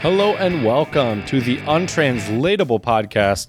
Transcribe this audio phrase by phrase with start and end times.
[0.00, 3.48] Hello and welcome to the Untranslatable Podcast.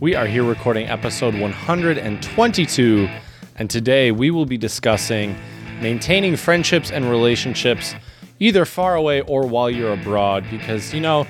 [0.00, 3.08] We are here recording episode 122,
[3.54, 5.36] and today we will be discussing
[5.80, 7.94] maintaining friendships and relationships
[8.40, 10.44] either far away or while you're abroad.
[10.50, 11.24] Because, you know,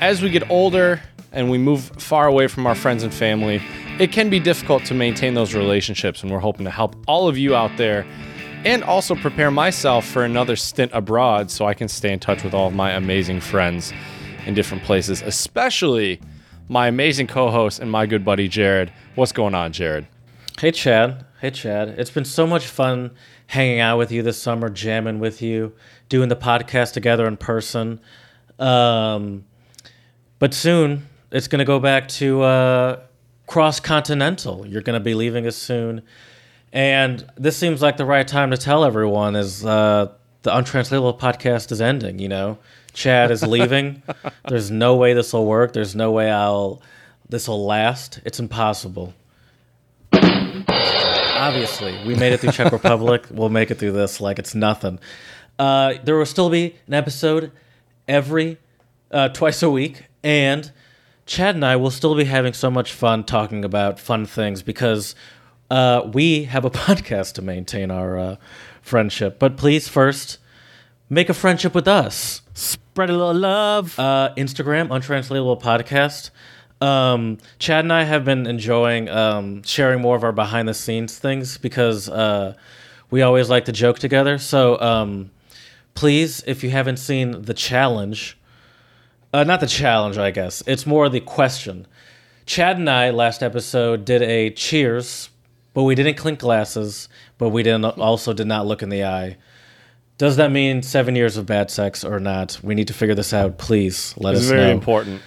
[0.00, 1.00] as we get older
[1.30, 3.62] and we move far away from our friends and family,
[4.00, 7.38] it can be difficult to maintain those relationships, and we're hoping to help all of
[7.38, 8.04] you out there
[8.64, 12.54] and also prepare myself for another stint abroad so I can stay in touch with
[12.54, 13.92] all of my amazing friends
[14.46, 16.20] in different places, especially
[16.68, 18.92] my amazing co host and my good buddy Jared.
[19.14, 20.06] What's going on, Jared?
[20.58, 21.24] Hey, Chad.
[21.40, 21.90] Hey, Chad.
[21.90, 23.12] It's been so much fun
[23.46, 25.72] hanging out with you this summer, jamming with you,
[26.08, 28.00] doing the podcast together in person.
[28.58, 29.44] Um,
[30.38, 33.00] but soon it's going to go back to uh,
[33.46, 34.66] cross continental.
[34.66, 36.02] You're going to be leaving us soon.
[36.72, 41.72] And this seems like the right time to tell everyone is uh, the untranslatable podcast
[41.72, 42.18] is ending.
[42.18, 42.58] You know,
[42.92, 44.02] Chad is leaving.
[44.48, 45.72] There's no way this will work.
[45.72, 46.82] There's no way I'll
[47.28, 48.20] this will last.
[48.24, 49.14] It's impossible.
[50.12, 53.26] Obviously, we made it through Czech Republic.
[53.30, 54.98] We'll make it through this like it's nothing.
[55.58, 57.52] Uh, there will still be an episode
[58.06, 58.58] every
[59.10, 60.70] uh, twice a week, and
[61.26, 65.14] Chad and I will still be having so much fun talking about fun things because
[65.70, 68.36] uh, we have a podcast to maintain our uh,
[68.82, 69.38] friendship.
[69.38, 70.38] But please, first,
[71.08, 72.42] make a friendship with us.
[72.54, 73.98] Spread a little love.
[73.98, 76.30] Uh, Instagram, Untranslatable Podcast.
[76.80, 81.18] Um, Chad and I have been enjoying um, sharing more of our behind the scenes
[81.18, 82.54] things because uh,
[83.10, 84.38] we always like to joke together.
[84.38, 85.30] So um,
[85.94, 88.38] please, if you haven't seen the challenge,
[89.32, 91.86] uh, not the challenge, I guess, it's more the question.
[92.46, 95.30] Chad and I, last episode, did a cheers
[95.78, 99.36] but we didn't clink glasses, but we didn't also did not look in the eye.
[100.16, 102.58] Does that mean seven years of bad sex or not?
[102.64, 103.58] We need to figure this out.
[103.58, 104.56] Please let It's us know.
[104.56, 105.22] It's very important.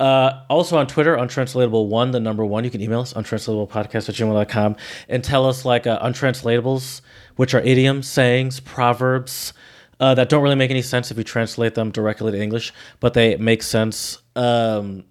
[0.00, 2.64] Uh, also on Twitter, untranslatable one, the number one.
[2.64, 4.74] You can email us untranslatablepodcast at gmail.com
[5.08, 7.00] and tell us like uh, untranslatables,
[7.36, 9.52] which are idioms, sayings, proverbs
[10.00, 13.14] uh, that don't really make any sense if you translate them directly to English, but
[13.14, 14.18] they make sense.
[14.34, 15.04] Um,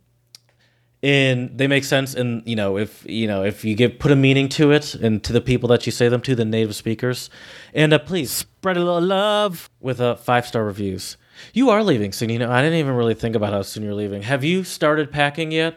[1.02, 4.16] in they make sense and you know if you know if you give put a
[4.16, 7.30] meaning to it and to the people that you say them to the native speakers.
[7.74, 11.18] And uh, please spread a little love with uh, five star reviews.
[11.54, 12.30] You are leaving soon.
[12.30, 14.22] You know i didn't even really think about how soon you're leaving.
[14.22, 15.76] Have you started packing yet?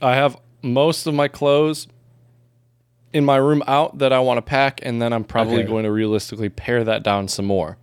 [0.00, 1.88] I have most of my clothes
[3.12, 5.66] in my room out that I want to pack, and then I'm probably Okay.
[5.68, 7.76] going to realistically pare that down some more.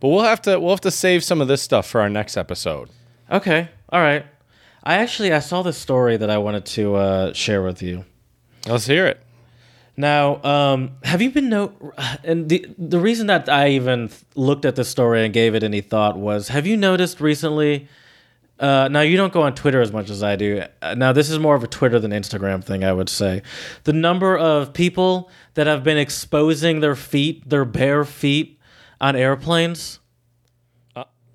[0.00, 2.36] But we'll have to we'll have to save some of this stuff for our next
[2.36, 2.90] episode.
[3.30, 3.68] okay.
[3.90, 4.26] All right
[4.84, 8.04] i actually i saw this story that i wanted to uh, share with you
[8.66, 9.20] Let's hear it.
[9.96, 11.72] Now, um, have you been no?
[12.24, 15.80] And the the reason that I even looked at this story and gave it any
[15.80, 17.88] thought was, have you noticed recently?
[18.58, 20.62] Uh, now you don't go on Twitter as much as I do.
[20.82, 23.42] Uh, Now this is more of a Twitter than Instagram thing, I would say.
[23.84, 28.58] The number of people that have been exposing their feet, their bare feet,
[29.00, 29.98] on airplanes.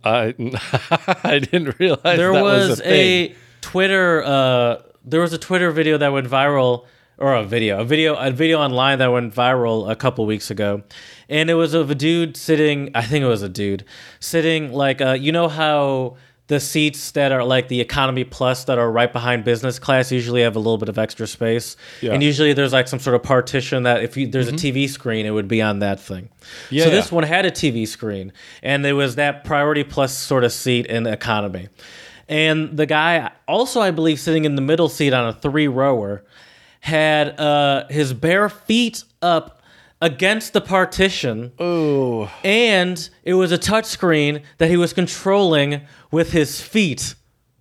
[0.06, 0.36] I
[1.24, 5.72] I didn't realize there that was, was, a, a Twitter uh, there was a Twitter
[5.72, 6.86] video that went viral
[7.18, 10.84] or a video a video a video online that went viral a couple weeks ago.
[11.28, 13.86] And it was of a dude sitting I think it was a dude
[14.20, 16.18] sitting like uh, you know how
[16.48, 20.42] the seats that are like the economy plus that are right behind business class usually
[20.44, 22.14] have a little bit of extra space Yeah.
[22.14, 25.26] and usually there's like some sort of partition that if you, there's a TV screen
[25.26, 26.30] it would be on that thing
[26.70, 27.16] Yeah, so this yeah.
[27.16, 31.02] one had a TV screen, and there was that priority plus sort of seat in
[31.04, 31.70] the economy.
[32.30, 36.24] And the guy, also I believe, sitting in the middle seat on a three rower,
[36.80, 39.62] had uh, his bare feet up
[40.02, 42.28] against the partition, Ooh.
[42.44, 47.16] and it was a touchscreen that he was controlling with his feet.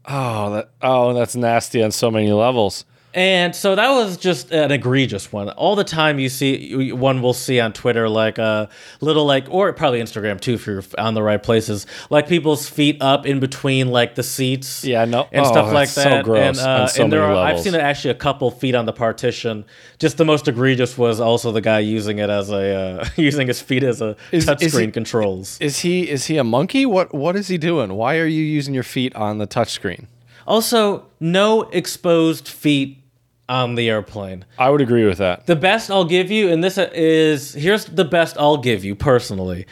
[0.07, 2.85] Oh, that oh, that's nasty on so many levels.
[3.15, 5.49] And so that was just an egregious one.
[5.51, 8.69] All the time you see, one will see on Twitter, like a
[9.01, 12.97] little like, or probably Instagram too, if you're on the right places, like people's feet
[13.01, 16.25] up in between like the seats, Yeah, no- and oh, stuff like so that.
[16.25, 18.93] gross and, uh, so and there are, I've seen actually a couple feet on the
[18.93, 19.65] partition.
[20.01, 23.63] Just the most egregious was also the guy using it as a uh, using his
[23.63, 25.57] feet as a Is- touchscreen controls.
[25.61, 26.85] Is he is he a monkey?
[26.85, 27.95] What what is he doing?
[27.95, 30.07] Why are you using your feet on the touchscreen?
[30.49, 33.03] Also, no exposed feet
[33.49, 34.45] on the airplane.
[34.59, 35.47] I would agree with that.
[35.47, 39.67] The best I'll give you, and this is here's the best I'll give you personally.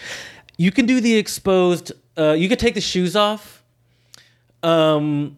[0.58, 1.92] You can do the exposed.
[2.16, 3.62] Uh, you could take the shoes off,
[4.62, 5.36] um,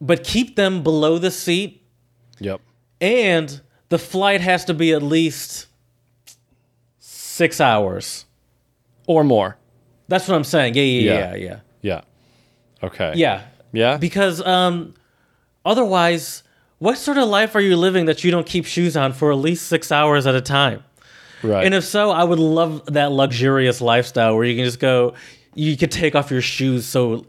[0.00, 1.82] but keep them below the seat,
[2.40, 2.60] Yep.
[3.00, 3.60] and
[3.90, 5.66] the flight has to be at least
[6.98, 8.24] six hours.
[9.06, 9.56] Or more.
[10.08, 10.74] That's what I'm saying.
[10.74, 11.12] Yeah, yeah, Yeah.
[11.12, 11.60] yeah, yeah.
[11.82, 12.00] Yeah.
[12.82, 13.12] Okay.
[13.16, 13.42] Yeah,
[13.72, 13.96] Yeah.
[13.98, 14.94] because um,
[15.64, 16.42] otherwise,
[16.78, 19.38] what sort of life are you living that you don't keep shoes on for at
[19.38, 20.82] least six hours at a time?
[21.42, 21.64] right.
[21.64, 25.14] And if so, I would love that luxurious lifestyle where you can just go,
[25.54, 27.26] you could take off your shoes so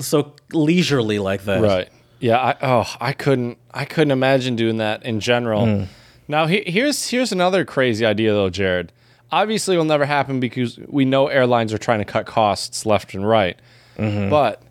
[0.00, 1.60] so leisurely like that.
[1.60, 1.88] Right.
[2.18, 2.38] Yeah.
[2.38, 3.58] I, oh, I couldn't.
[3.72, 5.66] I couldn't imagine doing that in general.
[5.66, 5.84] Hmm.
[6.28, 8.92] Now, he, here's here's another crazy idea though, Jared.
[9.32, 13.14] Obviously, it will never happen because we know airlines are trying to cut costs left
[13.14, 13.58] and right.
[13.96, 14.30] Mm-hmm.
[14.30, 14.62] But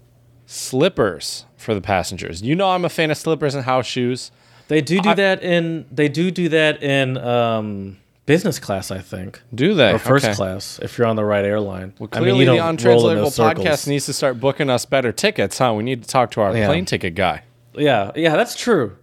[0.53, 2.41] slippers for the passengers.
[2.41, 4.31] You know, I'm a fan of slippers and house shoes.
[4.67, 8.97] They do do I- that in they do do that in um, business class, I
[8.99, 9.93] think, Do they?
[9.93, 10.33] or first Okay.
[10.35, 11.93] class if you're on the right airline.
[11.99, 15.57] Well, I clearly, mean, you the untranslatable podcast needs to start booking us better tickets,
[15.59, 15.73] huh?
[15.75, 16.67] We need to talk to our Yeah.
[16.67, 17.43] plane ticket guy.
[17.75, 18.97] Yeah, yeah, that's true.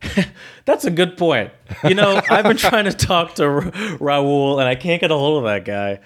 [0.64, 1.50] that's a good point.
[1.84, 3.70] You know, I've been trying to talk to Ra-
[4.20, 5.98] Raul, and I can't get a hold of that guy.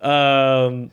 [0.00, 0.90] Um,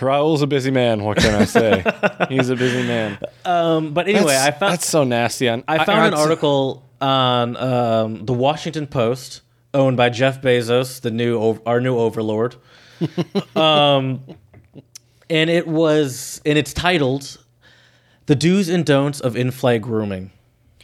[0.00, 1.02] Raul's a busy man.
[1.02, 1.84] What can I say?
[2.28, 3.18] He's a busy man.
[3.44, 5.48] um, but anyway, That's- I found that's so nasty.
[5.48, 9.40] On, I found an article on um, the Washington Post,
[9.72, 12.56] owned by Jeff Bezos, the new our new overlord.
[13.56, 14.20] um,
[15.28, 17.38] and it was and it's titled
[18.26, 20.30] "The Do's and Don'ts of In-Flight Grooming."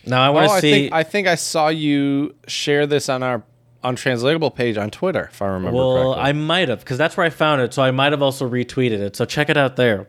[0.06, 0.70] Now I Oh, want to I see.
[0.73, 3.43] think I think I saw you share this on our
[3.82, 6.22] untranslatable page on Twitter, if I remember well, correctly.
[6.22, 7.72] I might have because that's where I found it.
[7.74, 9.16] So I might have also retweeted it.
[9.16, 10.08] So check it out there.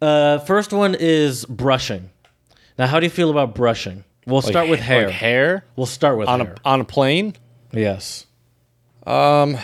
[0.00, 2.10] Uh, first one is brushing.
[2.78, 4.04] Now, how do you feel about brushing?
[4.26, 5.06] We'll Like start with hair.
[5.06, 6.54] like hair We'll start with on hair.
[6.64, 7.34] a on a plane.
[7.72, 8.26] yes.
[9.06, 9.56] Um,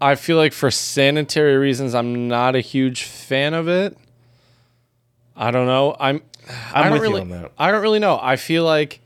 [0.00, 3.96] I feel like for sanitary reasons, I'm not a huge fan of it.
[5.36, 5.94] I don't know.
[6.00, 6.22] I'm.
[6.74, 7.52] I I'm you really, on that.
[7.58, 8.18] I don't really know.
[8.20, 9.00] I feel like.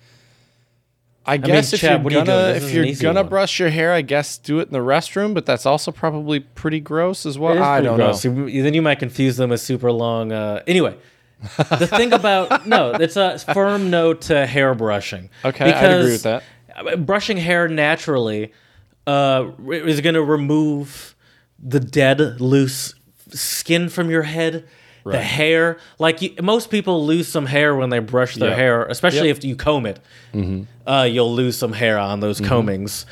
[1.26, 2.36] I guess if Chad, you're what are you doing?
[2.38, 3.28] gonna is if you're gonna one.
[3.30, 5.32] brush your hair, I guess do it in the restroom.
[5.34, 7.62] But that's also probably pretty gross as well.
[7.62, 8.24] I don't gross.
[8.24, 8.46] know.
[8.46, 10.32] You- Then you might confuse them as super long.
[10.32, 10.96] Uh, anyway,
[11.56, 15.30] the thing about no, it's a firm no to hair brushing.
[15.44, 16.42] Okay, I'd agree with that.
[16.84, 17.06] that.
[17.06, 18.52] Brushing hair naturally
[19.06, 21.14] uh, is going to remove
[21.58, 22.94] the dead, loose
[23.30, 24.66] skin from your head.
[25.12, 28.58] The hair, like you, most people lose some hair when they brush their Yep.
[28.58, 29.36] hair, especially Yep.
[29.38, 30.00] if you comb it.
[30.86, 33.04] Uh, you'll lose some hair on those combings.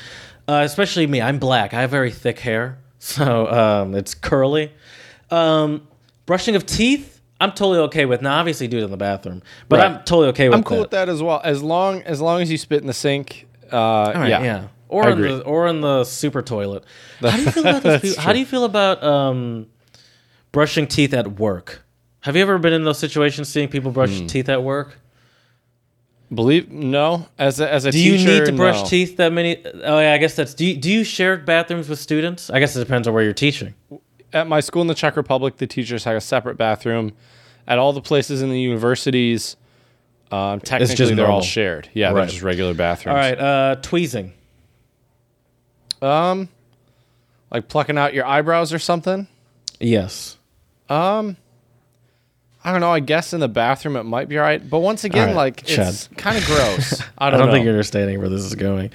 [0.49, 1.73] Uh, especially me, I'm black.
[1.75, 4.73] I have very thick hair, so um, it's curly.
[5.31, 5.87] Um,
[6.27, 8.23] brushing of teeth, I'm totally okay with.
[8.23, 9.91] Now, obviously, do it in the bathroom, but Right.
[9.91, 10.83] I'm totally okay with I'm cool that.
[10.83, 11.41] with that as well.
[11.45, 13.47] As long as long as you spit in the sink.
[13.71, 14.65] Uh, right, yeah, yeah.
[14.89, 16.85] Or in the or in the super toilet.
[17.21, 18.17] How do you feel about?
[18.19, 19.67] How do you feel about um,
[20.53, 21.83] brushing teeth at work?
[22.21, 24.27] Have you ever been in those situations seeing people brush Hmm.
[24.27, 24.99] teeth at work?
[26.33, 27.27] Believe no.
[27.39, 28.87] As a, as a Do you need to brush no.
[28.89, 29.63] teeth that many?
[29.85, 30.55] Oh yeah, I guess that's.
[30.55, 32.49] Do you, do you share bathrooms with students?
[32.49, 33.75] I guess it depends on where you're teaching.
[34.33, 37.13] At my school in the Czech Republic, the teachers have a separate bathroom.
[37.69, 39.57] At all the places in the universities,
[40.31, 41.91] um, technically they're all shared.
[41.93, 42.15] Yeah, Right.
[42.15, 43.15] they're just regular bathrooms.
[43.15, 44.33] All right, uh, tweezing.
[46.01, 46.49] Um,
[47.51, 49.29] like plucking out your eyebrows or something.
[49.79, 50.39] Yes.
[50.93, 51.37] Um,
[52.65, 52.93] I don't know.
[52.93, 55.65] I guess in the bathroom it might be all right, but once again, right, like
[55.65, 55.89] Chad.
[55.89, 57.01] it's kind of gross.
[57.19, 57.55] I I don't, don't know.
[57.55, 58.91] think you're understanding where this is going.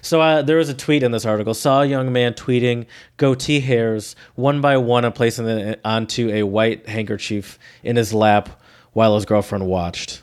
[0.00, 1.52] So uh, there was a tweet in this article.
[1.54, 2.86] Saw a young man tweeting
[3.16, 8.50] goatee hairs one by one and placing them onto a white handkerchief in his lap
[8.92, 10.22] while his girlfriend watched.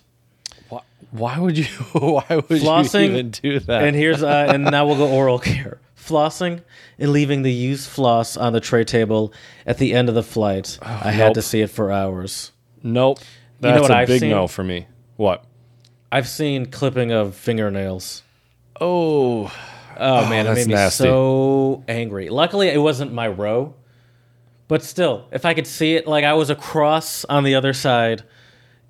[0.70, 1.66] Why, why would you?
[1.92, 3.84] Why would Flossing, you even do that?
[3.84, 5.80] And here's uh, and now we'll go oral care.
[6.06, 6.62] Flossing
[7.00, 9.34] and leaving the used floss on the tray table
[9.66, 10.78] at the end of the flight.
[10.82, 11.34] Oh, I had nope.
[11.36, 12.52] to see it for hours.
[12.84, 13.20] nope.
[13.62, 14.30] know That's what a I've big seen?
[14.30, 14.88] no for me.
[15.16, 15.44] What?
[16.12, 18.22] I've seen clipping of fingernails.
[18.80, 19.46] Oh.
[19.46, 19.52] oh,
[19.98, 21.04] Oh, man, it that's made me nasty.
[21.06, 22.30] so angry.
[22.30, 23.74] Luckily, it wasn't my row,
[24.68, 28.24] but still, if I could see it, like I was across on the other side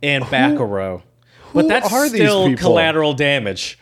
[0.03, 1.03] and back a row.
[1.53, 3.79] But that's are still collateral damage.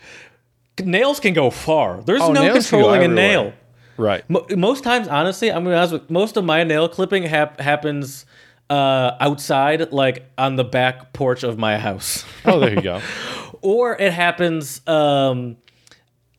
[0.81, 2.01] Nails can go far.
[2.01, 3.53] There's Oh, no nails can go controlling a nail.
[3.97, 4.27] right.
[4.29, 8.25] Mo- most times, honestly, I'm gonna with most of my nail clipping hap- happens
[8.69, 12.25] uh, outside, like on the back porch of my house.
[12.45, 13.01] Oh, there you go.
[13.61, 15.57] or it happens um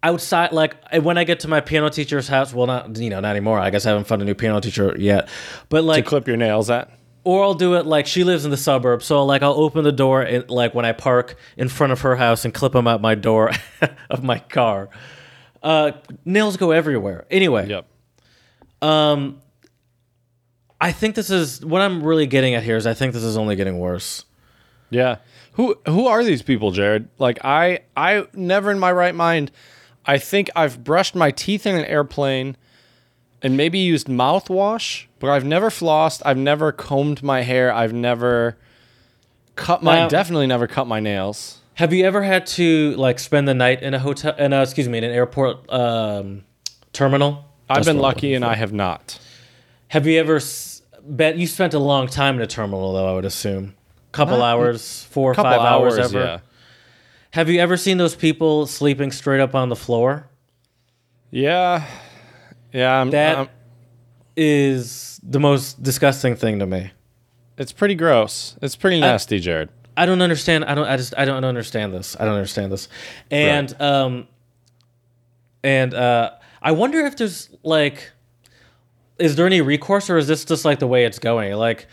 [0.03, 3.31] outside like when i get to my piano teacher's house well not you know not
[3.31, 5.26] anymore i guess i haven't found a new piano teacher yet
[5.71, 6.91] but to like clip your nails at.
[7.25, 9.93] Or i'll do it like she lives in the suburbs so like i'll open the
[9.93, 13.00] door and like when i park in front of her house and clip them out
[13.00, 13.50] my door
[14.11, 14.88] of my car
[15.62, 15.93] uh
[16.25, 17.87] nails go everywhere anyway Yep.
[18.83, 19.40] um
[20.81, 23.37] i think this is what i'm really getting at here is i think this is
[23.37, 24.25] only getting worse
[24.90, 25.16] Yeah.
[25.54, 27.09] Who who are these people, Jared?
[27.19, 29.50] Like I I never in my right mind
[30.04, 32.57] I think I've brushed my teeth in an airplane
[33.40, 36.23] and maybe used mouthwash but I've never flossed.
[36.25, 37.73] I've never combed my hair.
[37.73, 38.57] I've never
[39.57, 41.59] cut my Now- definitely never cut my nails.
[41.75, 44.35] Have you ever had to like spend the night in a hotel?
[44.37, 46.45] In a, excuse me, in an airport um,
[46.93, 47.45] terminal?
[47.69, 48.45] I've That's been lucky and.
[48.45, 49.19] I have not.
[49.88, 50.40] Have you ever
[51.02, 53.07] bet you spent a long time in a terminal though?
[53.11, 53.75] I would assume,
[54.12, 56.25] couple Not- hours, four or Couple five hours, hours, ever.
[56.25, 56.38] yeah.
[57.33, 60.28] Have you ever seen those people sleeping straight up on the floor?
[61.33, 61.85] Yeah.
[62.73, 63.49] Yeah, I'm, That I'm-
[64.37, 66.93] is the most disgusting thing to me.
[67.57, 68.57] it's pretty gross.
[68.61, 69.71] It's pretty nasty, Jared.
[69.97, 70.64] I don't understand.
[70.64, 70.87] I don't.
[70.87, 71.14] I just.
[71.16, 72.16] I don't understand this.
[72.19, 72.88] I don't understand this.
[73.31, 74.28] And um,
[75.62, 78.11] and uh, I wonder if there's like,
[79.19, 81.54] is there any recourse or is this just like the way it's going?
[81.54, 81.87] Like,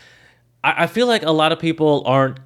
[0.64, 2.40] I, I feel like a lot of people aren't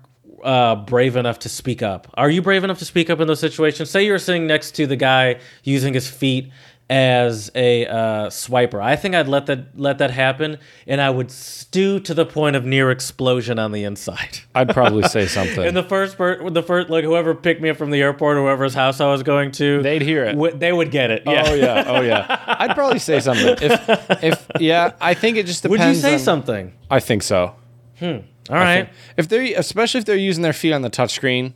[0.45, 2.07] uh, brave enough to speak up.
[2.15, 3.91] Are you brave enough to speak up in those situations?
[3.91, 6.51] Say you're sitting next to the guy using his feet
[6.89, 8.81] as a uh, swiper.
[8.81, 12.55] I think I'd let that let that happen, and I would stew to the point
[12.55, 14.39] of near explosion on the inside.
[14.55, 15.65] I'd probably say something.
[15.65, 18.43] And the first per- the first like whoever picked me up from the airport, or
[18.43, 20.33] whoever's house I was going to, They'd hear it.
[20.35, 21.25] w- they would get it.
[21.27, 21.45] Yeah.
[21.47, 22.45] Oh yeah, oh yeah.
[22.47, 23.57] I'd probably say something.
[23.61, 25.81] If if yeah, I think it just depends.
[25.81, 26.73] Would you say on- something?
[26.91, 27.57] I think so.
[27.99, 28.19] Hmm.
[28.49, 28.89] All right.
[29.17, 31.55] If they're especially if they're using their feet on the touchscreen,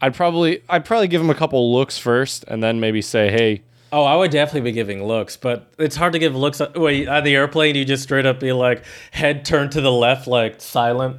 [0.00, 3.62] I'd probably I'd probably give them a couple looks first, and then maybe say, "Hey,
[3.92, 6.60] Oh, I would definitely be giving looks, but it's hard to give looks.
[6.60, 9.92] On, wait, on the airplane, you just straight up be like head turned to the
[9.92, 11.18] left, like silent.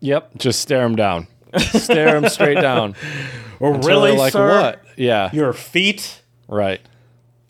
[0.00, 1.26] yep," just stare them down,
[1.58, 2.94] stare them straight down.
[3.60, 4.48] Or really, like sir?
[4.48, 4.82] what?
[4.96, 6.80] Yeah, Your feet, right.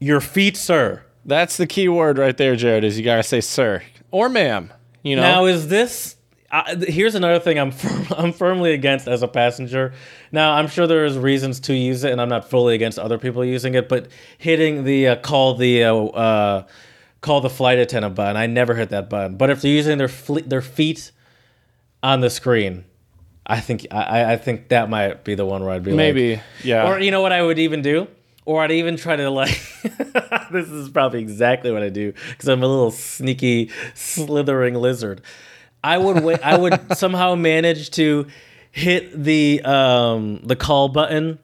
[0.01, 1.05] your feet, sir.
[1.25, 2.83] That's the key word right there, Jared.
[2.83, 4.73] Is you gotta say "sir" or "ma'am."
[5.05, 6.17] You know, Now, is this?
[6.53, 9.93] Th- here's another thing I'm firm, I'm firmly against as a passenger.
[10.33, 13.19] Now, I'm sure there is reasons to use it, and I'm not fully against other
[13.19, 13.89] people using it.
[13.89, 16.67] But hitting the uh, call the uh, uh,
[17.21, 19.37] call the flight attendant button, I never hit that button.
[19.37, 21.13] But if they're using their fle- their feet
[22.03, 22.85] on the screen,
[23.47, 26.41] I think I, I think that might be the one where I'd be like, maybe.
[26.63, 26.89] Yeah.
[26.89, 28.07] or you know what I would even do?
[28.45, 29.61] Or I'd even try to like
[30.51, 35.21] this is probably exactly what I do because I'm a little sneaky slithering lizard.
[35.83, 38.27] I would wait I would somehow manage to
[38.71, 41.39] hit the um the call button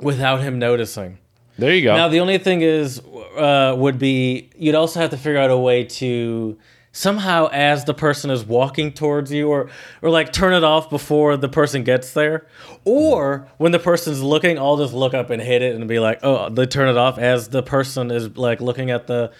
[0.00, 1.18] without him noticing.
[1.58, 1.96] there you go.
[1.96, 3.00] Now the only thing is
[3.36, 6.58] uh would be you'd also have to figure out a way to
[6.90, 9.68] somehow as the person is walking towards you or
[10.02, 12.46] or like turn it off before the person gets there
[12.84, 16.18] or when the person's looking i'll just look up and hit it and be like
[16.24, 19.30] oh they turn it off as the person is like looking at the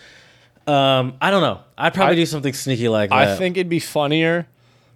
[0.68, 1.60] um i don't know.
[1.76, 3.18] I'd probably I- do something sneaky like that.
[3.18, 4.46] I think it'd be funnier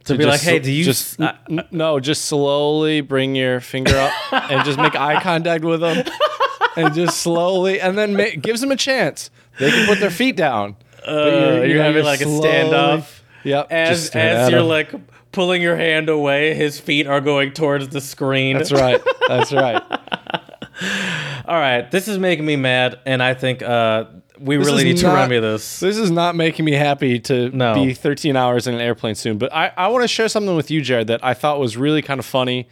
[0.05, 1.37] to be like hey do you just I-
[1.71, 6.05] no just slowly bring your finger up and just make eye contact with them
[6.77, 9.31] and just slowly and then ma- gives them a chance.
[9.59, 10.77] They can put their feet down
[11.07, 13.21] uh, you're, having like a standoff.
[13.45, 13.67] Yep.
[13.71, 14.93] As as you're like
[15.33, 18.57] pulling your hand away his feet are going towards the screen.
[18.59, 19.01] That's right.
[19.29, 19.83] That's right.
[21.45, 24.05] All right, this is making me mad, and I think uh,
[24.43, 25.81] we This really need to not- remedy this.
[25.81, 27.75] this is not making me happy to No.
[27.75, 30.71] be 13 hours in an airplane soon but i, I want to share something with
[30.71, 32.69] you jared that i thought was really kind of funny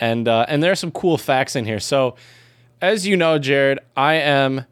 [0.00, 2.16] and uh, and there are some cool facts in here so
[2.82, 4.64] as you know jared i am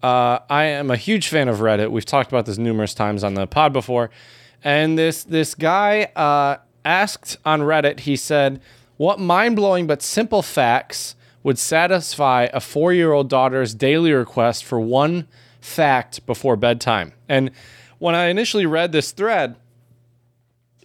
[0.00, 1.90] Uh, I am a huge fan of Reddit.
[1.90, 4.10] We've talked about this numerous times on the pod before.
[4.62, 8.00] And this this guy uh, asked on Reddit.
[8.06, 8.60] He said,
[8.96, 14.64] "What mind blowing but simple facts would satisfy a four year old daughter's daily request
[14.64, 15.26] for one
[15.68, 17.50] fact before bedtime?" And
[17.98, 19.56] when I initially read this thread,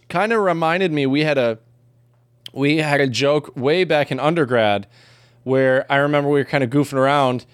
[0.08, 1.58] kind of reminded me we had a
[2.52, 4.86] we had a joke way back in undergrad
[5.42, 7.46] where I remember we were kind of goofing around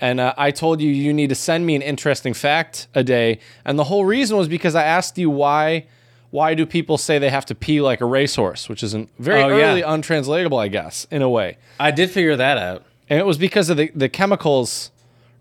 [0.00, 3.38] and uh, I told you you need to send me an interesting fact a day
[3.64, 5.86] and the whole reason was because I asked you why
[6.30, 9.42] why do people say they have to pee like a racehorse which is a very
[9.42, 9.70] Oh, yeah.
[9.70, 12.84] early untranslatable I guess in a way I did figure that out.
[13.08, 14.90] and it was because of the, the chemicals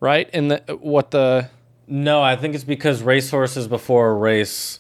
[0.04, 1.50] right And the what the
[1.88, 4.80] No, I think it's because racehorses before a race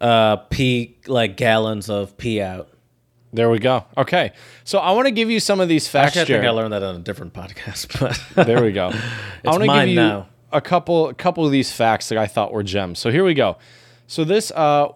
[0.00, 2.68] uh, pee like gallons of pee out.
[3.32, 4.32] there we go okay
[4.64, 6.46] so I want to give you some of these facts Actually, I think Jared.
[6.46, 7.98] I learned that on a different podcast.
[8.34, 8.88] But There we go.
[9.44, 10.28] I want to give mine you now.
[10.52, 12.98] a couple a couple of these facts that I thought were gems.
[12.98, 13.56] So here we go.
[14.06, 14.88] So this uh,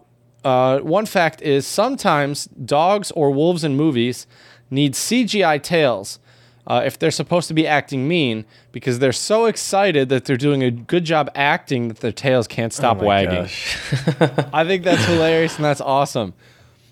[0.43, 4.27] uh, one fact is sometimes dogs or wolves in movies
[4.69, 6.19] need CGI tails
[6.67, 10.63] uh, if they're supposed to be acting mean because they're so excited that they're doing
[10.63, 13.43] a good job acting that their tails can't stop Oh wagging.
[14.53, 16.33] I think that's hilarious and that's awesome.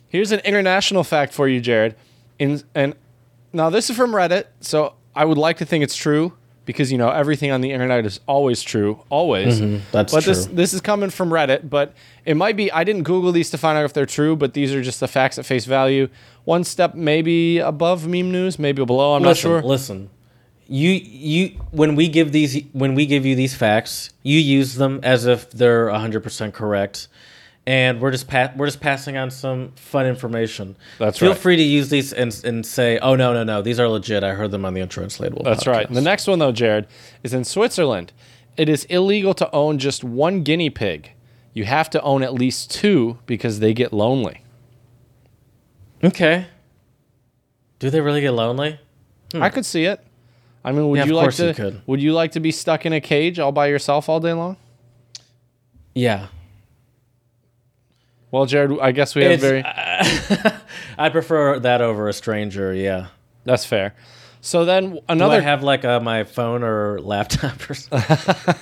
[0.08, 1.96] Here's an international fact for you, Jared.
[2.38, 2.96] In and
[3.51, 6.34] now this is from Reddit, so I would like to think it's true,
[6.65, 9.60] because you know everything on the internet is always true, always.
[9.60, 9.84] Mm-hmm.
[9.91, 10.55] that's but this true.
[10.55, 11.93] this is coming from Reddit, but
[12.25, 12.72] it might be.
[12.72, 15.08] I didn't Google these to find out if they're true, but these are just the
[15.08, 16.10] facts at face value.
[16.46, 19.15] One step maybe above meme news, maybe below.
[19.15, 19.67] I'm listen, not sure.
[19.67, 20.10] Listen,
[20.67, 25.00] you you when we give these when we give you these facts, you use them
[25.03, 27.08] as if they're hundred percent correct,
[27.65, 30.75] and we're just pa- we're just passing on some fun information.
[31.00, 31.38] That's Feel right.
[31.38, 34.24] free to use these and and say, oh no no no, these are legit.
[34.24, 35.43] I heard them on the untranslatable.
[35.43, 35.88] That's right.
[35.88, 36.88] podcast." The next one though, Jared,
[37.24, 38.12] is in Switzerland.
[38.58, 41.12] It is illegal to own just one guinea pig.
[41.53, 44.43] You have to own at least two because they get lonely.
[46.03, 46.48] Okay.
[47.79, 48.79] Do they really get lonely?
[49.36, 50.00] I could see it.
[50.63, 50.96] I mean, would Hmm.
[50.98, 51.48] Yeah, of you like to?
[51.48, 51.82] you could.
[51.88, 54.58] Would you like to be stuck in a cage all by yourself all day long?
[55.96, 56.27] Yeah.
[58.34, 59.63] Well, Jared, I guess we have It's- very.
[60.98, 62.74] I prefer that over a stranger.
[62.74, 63.08] Yeah.
[63.46, 63.94] That's fair.
[64.42, 65.36] So then Do another.
[65.38, 68.18] I have like uh, my phone or laptop or something?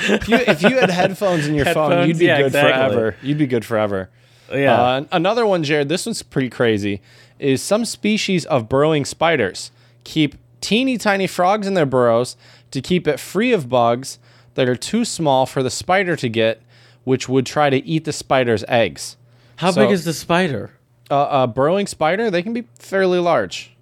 [0.00, 2.72] if, you, if you had headphones in your phone, you'd be Yeah, good exactly.
[2.96, 3.16] forever.
[3.22, 4.08] You'd be good forever.
[4.50, 4.80] yeah.
[4.80, 5.90] Uh, another one, Jared.
[5.90, 7.02] This one's pretty crazy.
[7.38, 9.70] Is some species of burrowing spiders
[10.04, 12.34] keep teeny tiny frogs in their burrows
[12.70, 14.18] to keep it free of bugs
[14.54, 16.62] that are too small for the spider to get,
[17.08, 19.16] which would try to eat the spider's eggs.
[19.56, 20.72] How so- big is the spider?
[21.10, 23.74] Uh, a burrowing spider, they can be fairly large.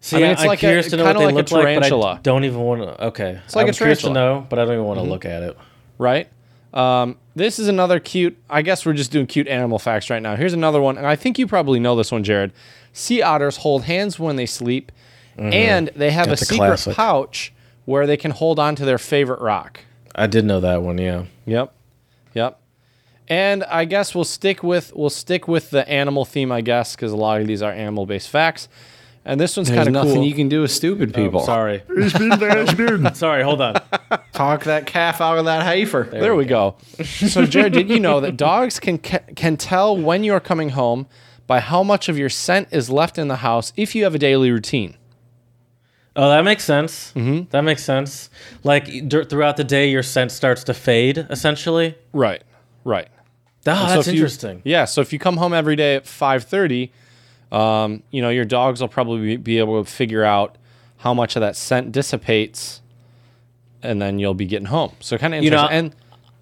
[0.00, 1.50] See, I mean, it's am like a- curious to know what they like a look
[1.50, 3.06] like, but I don't even want to.
[3.06, 4.30] Okay, it's like a I'm curious to tarantula.
[4.30, 4.40] Mm-hmm.
[4.42, 5.56] know, but I don't even want to look at it.
[5.96, 6.28] right?
[6.74, 8.36] Um, this is another cute.
[8.50, 10.36] I guess we're just doing cute animal facts right now.
[10.36, 12.52] Here's another one, and I think you probably know this one, Jared.
[12.92, 14.92] Sea otters hold hands when they sleep,
[15.38, 16.94] and they have That's a a secret classic.
[16.94, 17.54] pouch
[17.86, 19.80] where they can hold on to their favorite rock.
[20.14, 20.98] I did know that one.
[20.98, 21.24] Yeah.
[21.46, 21.72] Yep.
[23.28, 27.12] And I guess we'll stick with we'll stick with the animal theme, I guess, because
[27.12, 28.68] a lot of these are animal based facts.
[29.24, 30.24] And this one's kind of nothing cool.
[30.24, 31.42] you can do with stupid people.
[31.42, 31.82] Oh, sorry.
[33.14, 33.42] sorry.
[33.42, 33.74] Hold on.
[34.32, 36.08] Talk that calf out of that heifer.
[36.10, 36.76] There we go.
[37.04, 41.06] So, Jared, did you know that dogs can can tell when you are coming home
[41.46, 44.18] by how much of your scent is left in the house if you have a
[44.18, 44.96] daily routine?
[46.16, 47.12] Oh, that makes sense.
[47.14, 47.50] Mm-hmm.
[47.50, 48.30] That makes sense.
[48.64, 51.26] Like dur- throughout the day, your scent starts to fade.
[51.28, 51.96] Essentially.
[52.14, 52.42] Right.
[52.82, 53.08] Right.
[53.76, 54.62] Oh, that's you- interesting.
[54.64, 54.84] yeah.
[54.84, 56.92] So if you come home every day at five thirty,
[57.52, 60.56] um, you know your dogs will probably be- able to figure out
[60.98, 62.80] how much of that scent dissipates,
[63.82, 64.92] and then you'll be getting home.
[65.00, 65.52] So kind of interesting.
[65.76, 65.94] You know, and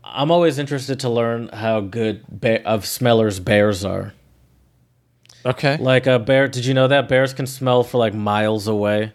[0.04, 2.24] I'm always interested to learn how good
[2.64, 4.14] of smellers bears are.
[5.44, 6.48] okay, Like a bear.
[6.48, 9.12] Did you know that bears can smell for like miles away?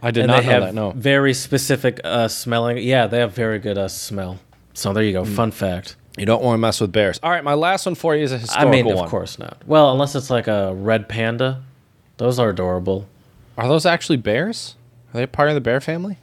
[0.00, 0.74] I did and not they know have that.
[0.74, 0.90] No.
[0.92, 2.78] very specific uh, smelling.
[2.78, 4.38] Yeah, they have very good uh, smell.
[4.74, 5.24] So there you go.
[5.24, 5.96] Fun fact.
[6.18, 7.20] You don't want to mess with bears.
[7.22, 9.04] All right, my last one for you is a historical mean, one.
[9.04, 9.58] of course not.
[9.66, 11.62] Well, unless it's like a red panda.
[12.16, 13.08] Those are adorable.
[13.56, 14.74] Are those actually bears?
[15.14, 16.18] Are they part of the bear family?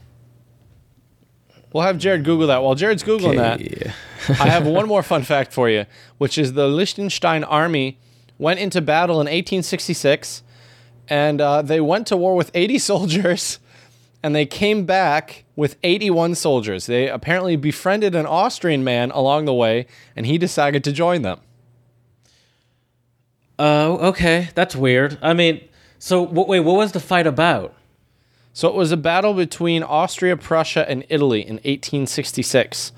[1.75, 2.63] We'll have Jared Google that.
[2.63, 3.93] While Jared's Googling that,
[4.39, 5.85] I have one more fun fact for you,
[6.17, 7.97] which is the Liechtenstein army
[8.37, 10.41] went into battle in 1866,
[11.09, 13.59] and uh, they went to war with 80 soldiers,
[14.25, 16.87] and they came back with 81 soldiers.
[16.87, 19.85] They apparently befriended an Austrian man along the way,
[20.15, 21.41] and he decided to join them.
[23.59, 24.49] Oh, okay.
[24.55, 25.19] That's weird.
[25.21, 27.75] I mean, so wait, what was the fight about?
[28.51, 32.93] So it was a battle between Austria, Prussia, and Italy in 1866,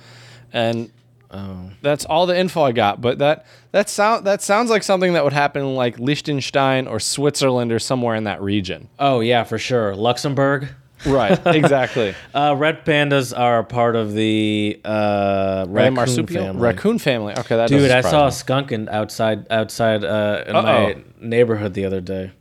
[0.53, 0.89] and
[1.29, 1.71] oh.
[1.81, 3.01] that's all the info I got.
[3.01, 7.01] But that that sound that sounds like something that would happen in like Liechtenstein or
[7.01, 8.87] Switzerland or somewhere in that region.
[8.97, 9.93] Oh yeah, for sure.
[9.93, 10.69] Luxembourg.
[11.05, 11.39] Right.
[11.47, 12.15] Exactly.
[12.33, 16.61] Uh, red pandas are a part of the uh, raccoon marsupial family.
[16.61, 17.33] raccoon family.
[17.37, 20.63] Okay, that Dude, I saw a skunk in, outside outside uh, in Uh-oh.
[20.63, 22.31] my neighborhood the other day.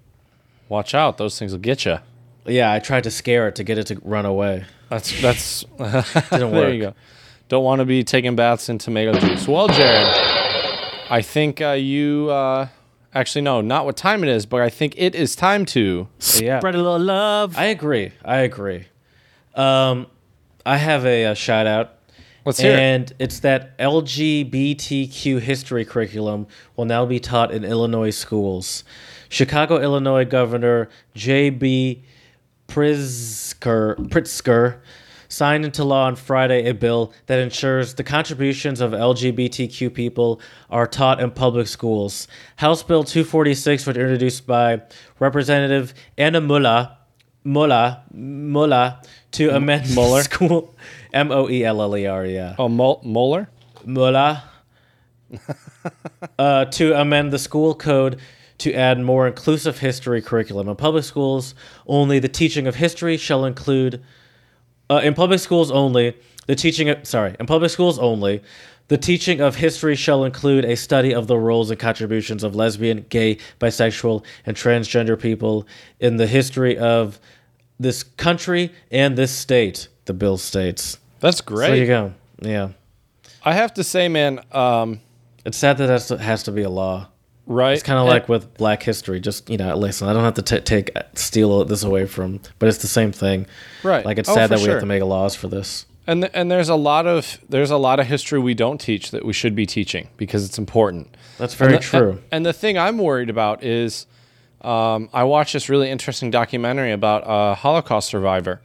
[0.68, 1.98] Watch out; those things will get you.
[2.46, 4.64] Yeah, I tried to scare it to get it to run away.
[4.88, 5.62] That's that's.
[6.30, 6.94] Didn't there you go.
[7.48, 9.46] Don't want to be taking baths in tomato juice.
[9.46, 10.08] Well, Jared,
[11.10, 12.30] I think uh, you.
[13.16, 16.08] Uh, actually, no, not what time it is, but I think it is time to.
[16.38, 16.58] Yeah.
[16.60, 17.56] Spread a little love.
[17.56, 18.12] I agree.
[18.24, 18.86] I agree.
[19.54, 20.06] Um,
[20.64, 21.92] I have a, a shout out.
[22.44, 22.78] Let's hear it.
[22.78, 28.84] and it's that LGBTQ history curriculum will now be taught in Illinois schools.
[29.28, 32.04] Chicago, Illinois Governor J.B.
[32.68, 34.78] Pritzker, Pritzker
[35.36, 40.86] signed into law on Friday a bill that ensures the contributions of LGBTQ people are
[40.86, 42.26] taught in public schools.
[42.56, 44.80] House Bill 246 was introduced by
[45.18, 46.98] Representative Anna Mulla,
[47.44, 50.22] Mulla, Mulla to amend Mueller?
[50.22, 50.74] school
[51.12, 52.54] M O E L L E R, yeah.
[52.58, 53.50] Oh, Moeller.
[53.84, 54.42] Mulla
[56.38, 58.18] uh, to amend the school code
[58.58, 60.68] to add more inclusive history curriculum.
[60.68, 61.54] In public schools,
[61.86, 64.02] only the teaching of history shall include
[64.88, 68.42] Uh, in public schools only, the teaching of, sorry, in public schools only,
[68.88, 73.04] the teaching of history shall include a study of the roles and contributions of lesbian,
[73.08, 75.66] gay, bisexual, and transgender people
[75.98, 77.18] in the history of
[77.80, 79.88] this country and this state.
[80.04, 80.98] The bill states.
[81.18, 81.66] That's great.
[81.66, 82.14] So there you go.
[82.40, 82.68] Yeah,
[83.44, 85.00] I have to say, man, um,
[85.44, 87.08] it's sad that that has to be a law.
[87.46, 87.72] Right?
[87.74, 89.20] It's kind of like with Black History.
[89.20, 92.68] Just you know, listen, I don't have to t- take steal this away from, but
[92.68, 93.46] it's the same thing.
[93.82, 94.04] Right.
[94.04, 94.74] Like it's Oh, sad that we sure.
[94.74, 95.86] have to make laws for this.
[96.08, 99.10] And th- and there's a lot of there's a lot of history we don't teach
[99.10, 101.16] that we should be teaching because it's important.
[101.38, 102.10] That's very And the- true.
[102.10, 104.06] And, and the thing I'm worried about is,
[104.62, 108.60] um, I watched this really interesting documentary about a Holocaust survivor,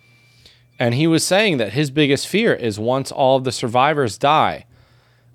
[0.80, 4.66] and he was saying that his biggest fear is once all of the survivors die,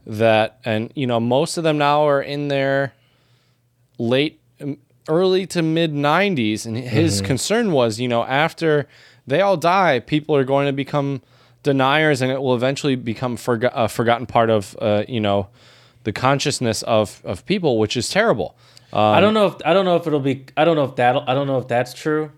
[0.06, 2.92] that and you know most of them now are in their
[3.98, 4.78] late, um,
[5.08, 7.26] early to mid 90s, and his Mm-hmm.
[7.26, 8.86] concern was you know after
[9.26, 11.20] they all die, people are going to become
[11.62, 15.48] deniers, and it will eventually become forgo- a forgotten part of uh, you know
[16.04, 18.56] the consciousness of of people, which is terrible.
[18.92, 20.44] Um, I don't know if I don't know if it'll be.
[20.56, 21.16] I don't know if that.
[21.28, 22.30] I don't know if that's true.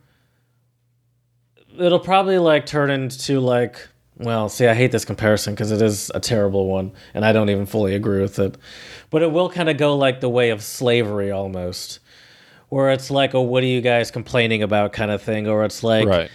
[1.79, 3.87] It'll probably like turn into like.
[4.19, 7.51] Well, see, I hate this comparison because it is a terrible one, and I don't
[7.51, 8.57] even fully agree with it.
[9.11, 12.01] But it will kind of go like the way of slavery almost,
[12.69, 15.83] where it's like a "what are you guys complaining about" kind of thing, or it's
[15.85, 16.31] like Right.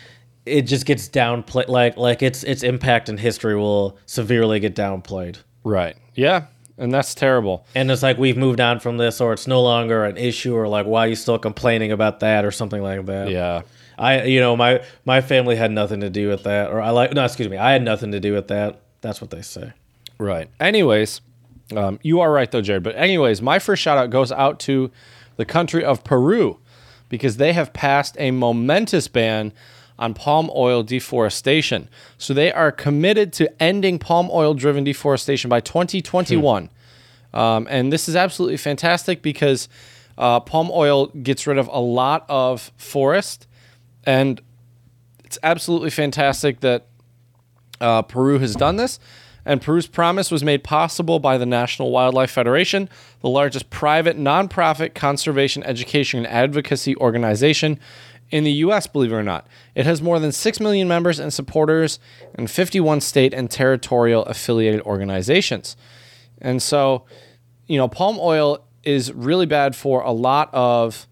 [0.45, 1.67] it just gets downplayed.
[1.67, 5.37] Like like its its impact in history will severely get downplayed.
[5.63, 5.95] Right.
[6.15, 6.45] Yeah.
[6.77, 7.65] And that's terrible.
[7.75, 10.67] and it's like we've moved on from this or it's no longer an issue or
[10.67, 13.61] like why are you still complaining about that or something like that Yeah.
[13.97, 17.13] I you know my my family had nothing to do with that or i like
[17.13, 19.73] no excuse me i had nothing to do with that that's what they say
[20.17, 20.49] Right.
[20.59, 21.21] Anyways,
[21.75, 22.83] um, you are right though, Jared.
[22.83, 24.91] But anyways, my first shout out goes out to
[25.35, 26.59] the country of Peru
[27.09, 29.53] because they have passed a momentous ban
[29.99, 31.89] on palm oil deforestation.
[32.17, 36.69] So they are committed to ending palm oil driven deforestation by 2021.
[37.33, 39.67] Um, and this is absolutely fantastic because
[40.17, 43.47] uh, palm oil gets rid of a lot of forest.
[44.05, 44.41] And
[45.23, 46.87] it's absolutely fantastic that
[47.79, 48.99] uh, Peru has done this.
[49.45, 52.87] And Peru's promise was made possible by the National Wildlife Federation,
[53.19, 57.79] the largest private nonprofit conservation education and advocacy organization
[58.31, 59.45] in the U.S., believe it or not.
[59.75, 61.99] It has more than 6 million members and supporters
[62.35, 65.75] in 51 state and territorial affiliated organizations.
[66.39, 67.05] And so,
[67.67, 71.07] you know, palm oil is really bad for a lot of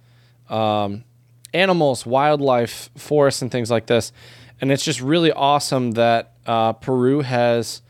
[0.49, 1.03] um,
[1.53, 4.11] animals, wildlife, forests, and things like this.
[4.59, 7.81] And it's just really awesome that uh, Peru has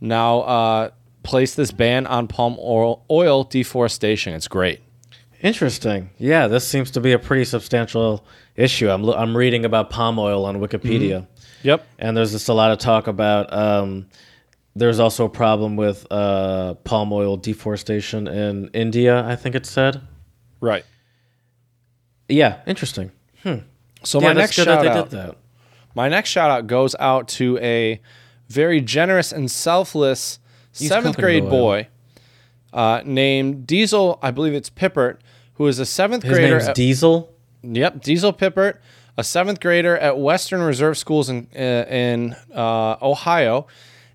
[0.00, 0.90] now uh,
[1.22, 4.32] placed this ban on palm oil, oil deforestation.
[4.34, 4.80] It's great.
[5.42, 8.22] interesting yeah this seems to be a pretty substantial
[8.56, 11.26] issue i'm, I'm reading about palm oil on wikipedia
[11.62, 11.86] Yep.
[11.98, 14.06] and there's just a lot of talk about um,
[14.76, 20.02] there's also a problem with uh, palm oil deforestation in india i think it said
[20.60, 20.84] Right.
[22.30, 23.10] Yeah interesting
[24.02, 25.36] So yeah, my next shout out, did that
[25.94, 28.00] my next shout out goes out to a
[28.48, 30.38] very generous and selfless
[30.72, 31.88] seventh grade boy
[32.72, 34.18] uh, named Diesel.
[34.22, 35.18] I believe it's Pippert,
[35.54, 36.56] who is a seventh his grader.
[36.56, 38.78] name's at- diesel Yep, Diesel Pippert,
[39.18, 43.66] a seventh grader at Western Reserve Schools in uh, in uh, Ohio,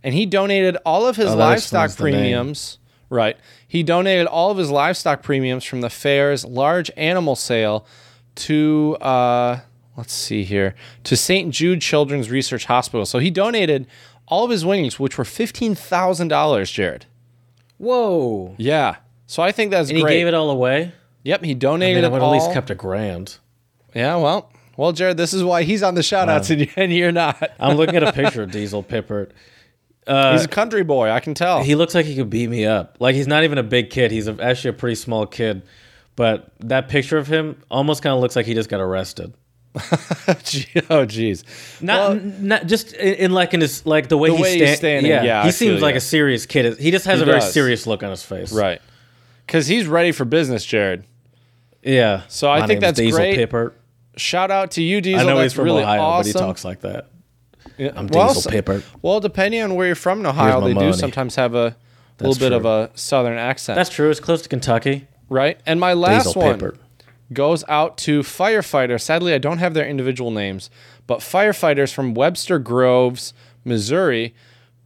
[0.04, 2.32] and he donated all of his Oh, livestock explains the name.
[2.32, 2.80] premiums.
[3.10, 7.86] Right, he donated all of his livestock premiums from the fair's large animal sale
[8.36, 9.60] to uh,
[9.98, 11.52] let's see here to St.
[11.54, 13.06] Jude Children's Research Hospital.
[13.06, 13.88] So he donated
[14.28, 16.70] all of his winnings, which were fifteen thousand dollars.
[16.72, 17.06] Jared,
[17.78, 18.98] whoa yeah.
[19.28, 20.14] So I think that's and he great.
[20.20, 20.92] gave it all away
[21.24, 22.34] yep, he I donated mean, I would all.
[22.34, 23.38] at least kept a grand
[23.96, 26.94] Yeah, well, well, Jared, this is why he's on the shout outs and, you- and
[26.94, 27.52] you're not.
[27.60, 29.32] I'm looking at a picture of Diesel Pippert.
[30.06, 31.64] Uh, he's a country boy, I can tell.
[31.64, 32.98] he looks like he could beat me up.
[33.00, 34.12] Like he's not even a big kid.
[34.12, 35.64] He's a, actually a pretty small kid.
[36.16, 39.34] But that picture of him almost kind of looks like he just got arrested.
[40.90, 41.44] Oh, jeez.
[41.82, 44.60] Not, Well, not just in, in like in his like the way, The he's, way
[44.68, 45.98] he's standing, Yeah, yeah, he I seems like ya.
[45.98, 46.78] a serious kid.
[46.80, 47.52] He just has He a very does.
[47.54, 48.52] serious look on his face.
[48.54, 48.82] right.
[49.46, 51.04] Because he's ready for business, Jared.
[51.84, 52.24] Yeah.
[52.30, 53.38] So I My think name's that's Diesel great.
[53.38, 53.74] Pippert.
[54.18, 55.20] Shout out to you, Diesel.
[55.20, 56.32] I know That's he's from really Ohio, awesome.
[56.34, 57.10] but he talks like that.
[57.78, 58.84] Yeah, I'm well, Diesel Pippert.
[59.02, 61.76] Well, depending on where you're from in Ohio, they do sometimes have a
[62.18, 63.76] That's little bit of a southern accent.
[63.76, 64.10] That's true.
[64.10, 65.08] It's close to Kentucky.
[65.30, 65.60] Right.
[65.66, 66.78] And my last Diesel one Pippert.
[67.34, 69.02] goes out to firefighters.
[69.02, 70.70] Sadly, I don't have their individual names,
[71.08, 73.34] but firefighters from Webster Groves,
[73.64, 74.36] Missouri,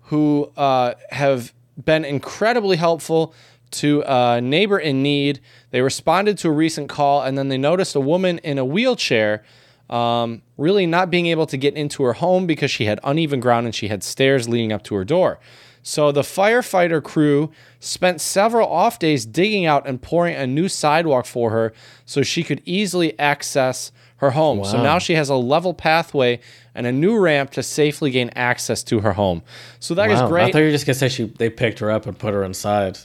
[0.04, 3.34] who uh, have been incredibly helpful
[3.72, 5.40] to a neighbor in need.
[5.72, 9.44] They responded to a recent call, and then they noticed a woman in a wheelchair
[9.90, 13.66] um, really not being able to get into her home because she had uneven ground
[13.66, 15.40] and she had stairs leading up to her door.
[15.82, 21.26] So the firefighter crew spent several off days digging out and pouring a new sidewalk
[21.26, 21.74] for her
[22.06, 24.66] so she could easily access her home.
[24.66, 26.42] So now she has a level pathway
[26.76, 29.42] and a new ramp to safely gain access to her home.
[29.80, 30.52] So that is Wow, I great.
[30.52, 32.98] thought you were just gonna say she they picked her up and put her inside.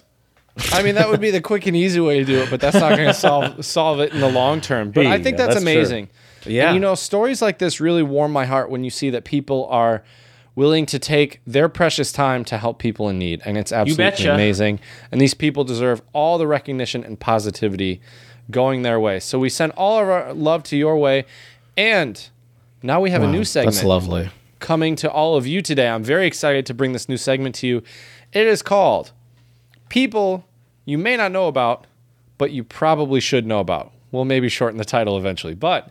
[0.72, 2.76] I mean, that would be the quick and easy way to do it, but that's
[2.76, 4.90] not going to solve solve it in the long term.
[4.92, 5.72] But I think yeah, that's, that's true.
[5.72, 6.08] amazing.
[6.46, 6.66] Yeah.
[6.66, 9.66] And, you know, stories like this really warm my heart when you see that people
[9.70, 10.04] are
[10.56, 14.80] willing to take their precious time to help people in need, and it's absolutely amazing.
[15.10, 18.00] And these people deserve all the recognition and positivity
[18.50, 19.20] going their way.
[19.20, 21.24] So we send all of our love to your way,
[21.76, 22.28] and
[22.82, 24.30] now we have a new segment That's lovely.
[24.60, 25.88] coming to all of you today.
[25.88, 27.82] I'm very excited to bring this new segment to you.
[28.32, 29.12] It is called
[29.88, 30.44] People
[30.84, 31.86] You May Not Know About,
[32.36, 33.92] but You Probably Should Know About.
[34.14, 35.54] We'll maybe shorten the title eventually.
[35.54, 35.90] But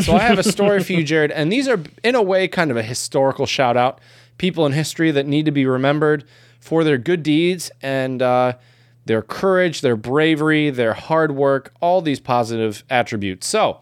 [0.00, 2.70] so I have a story for you, Jared, and these are, in a way, kind
[2.70, 4.00] of a historical shout out.
[4.38, 6.24] People in history that need to be remembered
[6.60, 8.54] for their good deeds and uh,
[9.04, 13.46] their courage, their bravery, their hard work, all these positive attributes.
[13.46, 13.80] So,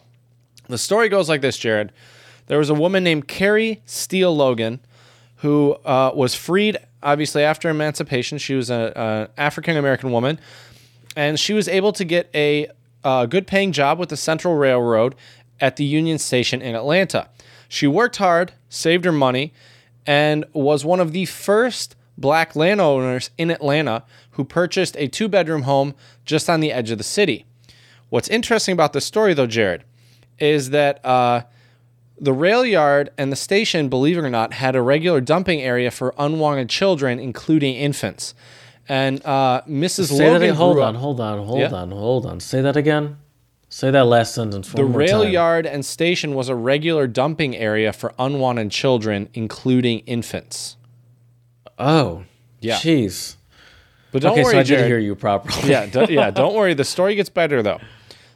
[0.69, 1.93] the story goes like this, Jared.
[2.47, 4.81] There was a woman named Carrie Steele Logan
[5.37, 8.39] who uh, was freed, obviously, after emancipation.
[8.39, 10.41] She was an African American woman,
[11.15, 12.69] and she was able to get a,
[13.07, 15.15] uh good paying job with the Central Railroad
[15.61, 17.29] at the Union Station in Atlanta.
[17.69, 19.53] She worked hard, saved her money,
[20.05, 25.63] and was one of the first black landowners in Atlanta who purchased a two bedroom
[25.63, 27.47] home just on the edge of the city.
[28.09, 29.85] What's interesting about this story, though, Jared,
[30.39, 31.43] is that uh,
[32.19, 35.91] the rail yard and the station, believe it or not, had a regular dumping area
[35.91, 38.35] for unwanted children, including infants.
[38.89, 40.09] And uh, Mrs.
[40.09, 40.55] Say that Logan again.
[40.55, 41.73] Hold on, hold on, hold Yeah.
[41.75, 42.41] on, hold on.
[42.41, 43.17] Say that again.
[43.69, 44.71] Say that last sentence.
[44.71, 45.33] The rail time.
[45.33, 50.77] yard and station was a regular dumping area for unwanted children, including infants.
[51.79, 52.23] Oh,
[52.61, 52.77] Yeah.
[52.77, 53.37] Jeez.
[54.13, 55.69] But don't okay, worry, so I did hear you properly.
[55.69, 56.31] yeah, do, yeah.
[56.41, 56.73] Don't worry.
[56.75, 57.81] The story gets better though.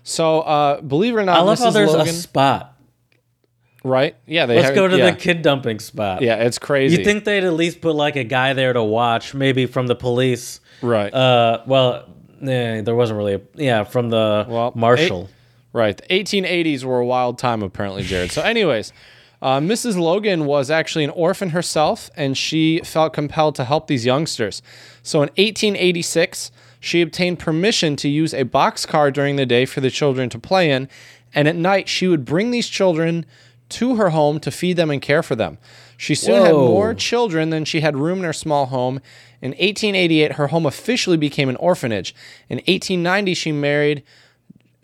[0.03, 1.65] So, uh, believe it or not, I love Mrs.
[1.65, 2.77] how there's Logan, a spot.
[3.85, 4.17] Right?
[4.27, 5.11] Yeah, they Let's have- go to yeah.
[5.11, 6.23] the kid dumping spot.
[6.23, 6.97] Yeah, it's crazy.
[6.99, 9.95] You think they'd at least put like a guy there to watch, maybe from the
[9.97, 10.61] police?
[10.83, 11.13] right?
[11.13, 12.07] Uh, well,
[12.43, 13.35] eh, there wasn't really.
[13.35, 15.29] A, yeah, from the Well, marshal.
[15.73, 15.97] Right.
[15.97, 18.33] The 1880s were a wild time, apparently, Jared.
[18.33, 18.93] So, anyways,
[19.41, 19.97] uh, Mrs.
[19.99, 24.63] Logan was actually an orphan herself, and she felt compelled to help these youngsters.
[25.03, 29.91] So, in 1886, she obtained permission to use a boxcar during the day for the
[29.91, 30.89] children to play in,
[31.35, 33.25] and at night, she would bring these children
[33.71, 35.59] to her home to feed them and care for them.
[35.97, 39.01] She soon had more children than she had room in her small home.
[39.43, 42.15] In 1888, her home officially became an orphanage.
[42.49, 44.03] In 1890, she married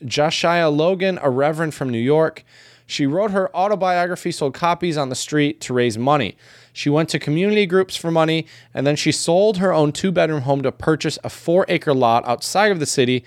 [0.04, 2.44] Josiah Logan, a reverend from New York.
[2.86, 6.36] She wrote her autobiography, sold copies on the street to raise money.
[6.72, 10.42] She went to community groups for money, and then she sold her own two bedroom
[10.42, 13.24] home to purchase a four acre lot outside of the city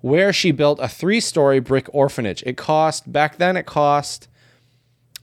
[0.00, 2.42] where she built a three story brick orphanage.
[2.44, 4.28] It cost, back then, it cost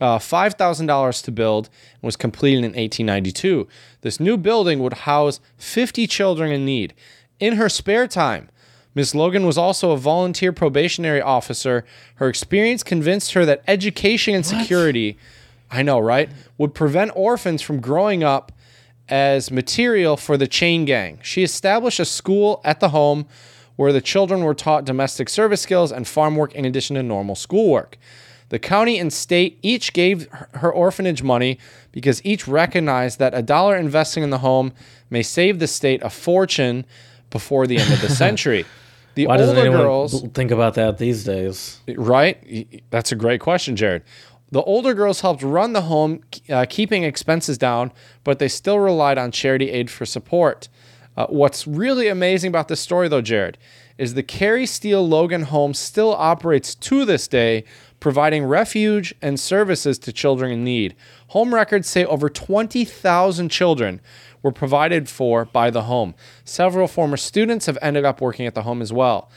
[0.00, 3.66] uh, $5,000 to build and was completed in 1892.
[4.02, 6.94] This new building would house 50 children in need.
[7.40, 8.48] In her spare time,
[8.94, 11.84] Miss Logan was also a volunteer probationary officer.
[12.16, 15.18] Her experience convinced her that education and security,
[15.70, 18.52] I know, right, would prevent orphans from growing up
[19.08, 21.18] as material for the chain gang.
[21.22, 23.26] She established a school at the home
[23.76, 27.36] where the children were taught domestic service skills and farm work in addition to normal
[27.36, 27.96] schoolwork.
[28.50, 31.58] The county and state each gave her- orphanage money
[31.92, 34.72] because each recognized that a dollar investing in the home
[35.10, 36.86] may save the state a fortune
[37.30, 38.64] before the end of the century.
[39.14, 41.80] The Why doesn't older anyone girls, think about that these days?
[41.96, 42.82] right?
[42.90, 44.02] That's a great question, Jared.
[44.50, 47.92] The older girls helped run the home, uh, keeping expenses down,
[48.24, 50.68] but they still relied on charity aid for support.
[51.18, 53.58] Uh, what's really amazing about this story, though, Jared,
[53.98, 57.64] is the Carrie Steele Logan home still operates to this day,
[58.00, 60.94] providing refuge and services to children in need.
[61.28, 64.00] Home records say over 20,000 children
[64.42, 66.14] were provided for by the home.
[66.44, 69.30] Several former students have ended up working at the home as well.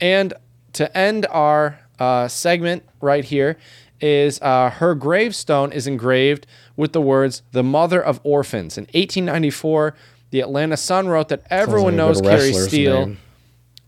[0.00, 0.34] And
[0.72, 3.56] to end our uh, segment right here
[4.00, 6.46] is uh, her gravestone is engraved
[6.76, 9.94] with the words "the mother of orphans." In 1894,
[10.30, 13.18] the Atlanta Sun wrote that everyone like knows Carrie Steele, name.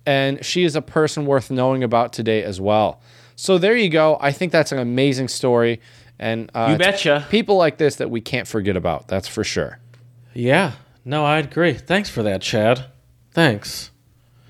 [0.05, 3.01] and she is a person worth knowing about today as well.
[3.37, 4.19] So there you go.
[4.21, 5.81] I think that's an amazing story,
[6.19, 7.27] and uh, You betcha.
[7.31, 9.09] people like this that we can't forget about.
[9.09, 9.79] That's for sure.
[10.35, 10.73] Yeah.
[11.05, 11.75] No, I agree.
[11.75, 12.87] Thanks for that, Chad.
[13.33, 13.91] Thanks.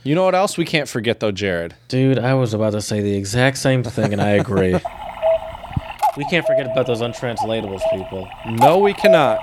[0.04, 1.74] You know what else we can't forget though, Jared?
[1.88, 4.72] Dude, I was about to say the exact same thing, and I agree.
[6.16, 8.28] we can't forget about those untranslatables, people.
[8.46, 9.40] No, we cannot.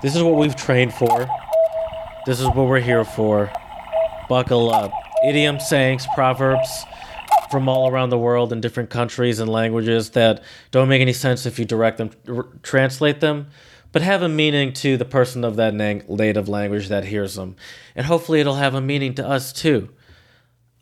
[0.00, 1.28] This is what we've trained for.
[2.26, 3.52] This is what we're here for.
[4.28, 4.92] Buckle up.
[5.24, 6.86] Idioms, sayings, proverbs
[7.52, 11.44] from all around the world in different countries and languages that don't make any sense
[11.44, 13.46] if you direct them, r- translate them,
[13.92, 17.54] but have a meaning to the person of that na- native language that hears them.
[17.94, 19.90] And hopefully it'll have a meaning to us too.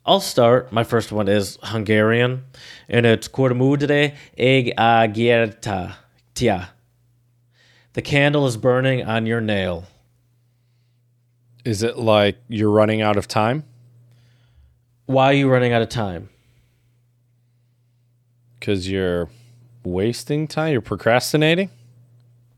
[0.07, 0.73] I'll start.
[0.73, 2.45] My first one is Hungarian,
[2.89, 5.97] and it's Kormudre eg agierta
[6.35, 6.71] tia.
[7.95, 9.87] The candle is burning on your nail.
[11.65, 13.65] Is it like you're running out of time?
[15.07, 16.29] Why are you running out of time?
[18.61, 19.29] Because you're
[19.85, 20.73] wasting time?
[20.73, 21.71] You're procrastinating?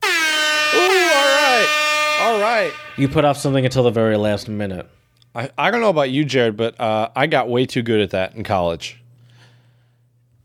[0.05, 2.19] Ooh, all right.
[2.21, 2.73] All right.
[2.97, 4.89] You put off something until the very last minute.
[5.35, 8.11] I, I don't know about you, Jared, but uh, I got way too good at
[8.11, 8.99] that in college.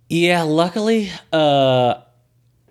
[0.09, 1.95] Yeah, luckily, uh,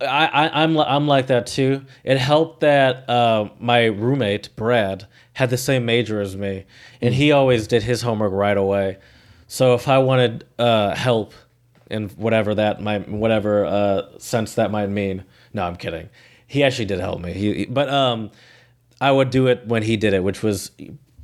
[0.00, 1.84] I, I I'm I'm like that too.
[2.04, 6.64] It helped that uh, my roommate Brad had the same major as me,
[7.02, 8.96] and he always did his homework right away.
[9.48, 11.34] So if I wanted uh, help
[11.90, 16.08] in whatever that might whatever uh, sense that might mean, no, I'm kidding.
[16.46, 17.32] He actually did help me.
[17.32, 18.30] He but um,
[19.00, 20.70] I would do it when he did it, which was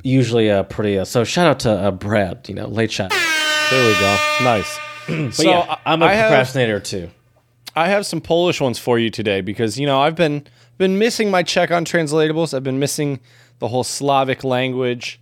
[0.02, 0.98] usually a pretty.
[0.98, 2.48] Uh, so shout out to uh, Brad.
[2.48, 3.10] You know, late shot.
[3.10, 4.18] There we go.
[4.42, 4.78] Nice.
[5.08, 7.10] But so yeah, I'm a I have- procrastinator too.
[7.74, 10.46] I have some Polish ones for you today because you know I've been
[10.78, 12.54] been missing my Czech untranslatables.
[12.54, 13.18] I've been missing
[13.58, 15.18] the whole Slavic language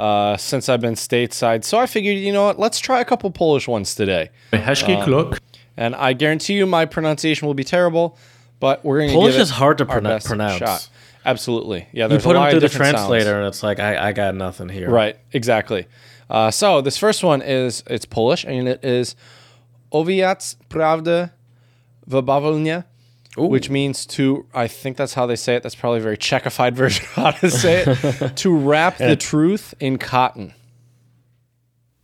[0.00, 1.62] uh, since I've been stateside.
[1.62, 2.58] So I figured, you know what?
[2.58, 4.30] Let's try a couple Polish ones today.
[4.50, 5.38] Heshki Kluk.
[5.76, 8.16] And I guarantee you, my pronunciation will be terrible,
[8.60, 10.26] but we're going to Polish give it is hard to pronounce.
[10.26, 10.88] Shot.
[11.24, 12.04] Absolutely, yeah.
[12.04, 13.08] You There's put a lot them through the different sounds.
[13.08, 14.90] translator, and it's like I, I got nothing here.
[14.90, 15.86] Right, exactly.
[16.30, 19.16] Uh, so this first one is it's Polish and it is
[19.92, 21.30] Owiac Prawdę
[22.06, 22.22] w
[23.40, 25.62] Bawolnie, which means to I think that's how they say it.
[25.62, 28.36] That's probably a very Czechified version of how to say it.
[28.36, 30.54] to wrap the truth in cotton.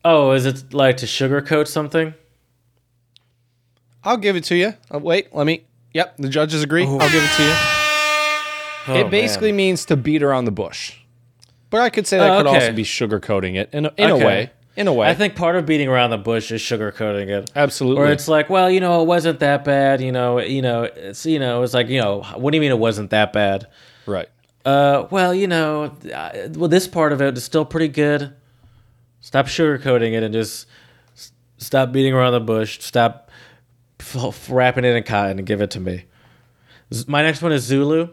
[0.05, 2.15] Oh, is it like to sugarcoat something?
[4.05, 4.75] I'll give it to you.
[4.95, 5.65] Uh, wait, let me.
[5.93, 6.85] Yep, the judges agree.
[6.87, 7.55] I'll give it to you.
[8.89, 9.57] Oh, it basically man.
[9.57, 10.97] means to beat around the bush.
[11.71, 12.57] But I could say that Oh, could okay.
[12.57, 14.23] also be sugarcoating it in a, in Okay.
[14.23, 14.51] a way.
[14.77, 17.51] In a way, I think part of beating around the bush is sugarcoating it.
[17.57, 18.03] absolutely.
[18.03, 20.03] Or it's like, well, you know, it wasn't that bad.
[20.03, 22.71] You know, you know, it's you know, it's like, you know, what do you mean
[22.73, 23.67] it wasn't that bad?
[24.07, 24.29] right.
[24.67, 28.35] Uh, well, you know, uh, well, this part of it is still pretty good.
[29.21, 30.67] Stop sugarcoating it and just
[31.15, 32.81] s- stop beating around the bush.
[32.83, 33.31] Stop
[34.01, 36.05] f- f- wrapping it in cotton and give it to me.
[36.93, 38.09] Z- My next one is Zulu,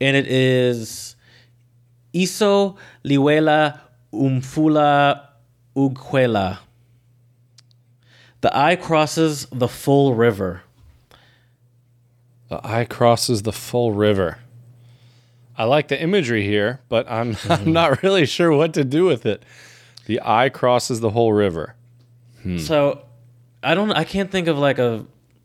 [0.00, 1.14] and it is
[2.14, 3.78] Iso Liwela
[4.12, 5.27] Umfula
[5.78, 6.58] Uguela.
[8.40, 10.62] The eye crosses the full river.
[12.48, 14.38] The eye crosses the full river.
[15.56, 17.72] I like the imagery here, but I'm, I'm mm-hmm.
[17.72, 19.44] not really sure what to do with it.
[20.06, 21.74] The eye crosses the whole river.
[22.42, 22.58] Hmm.
[22.58, 23.04] So
[23.62, 25.04] I don't I can't think of like a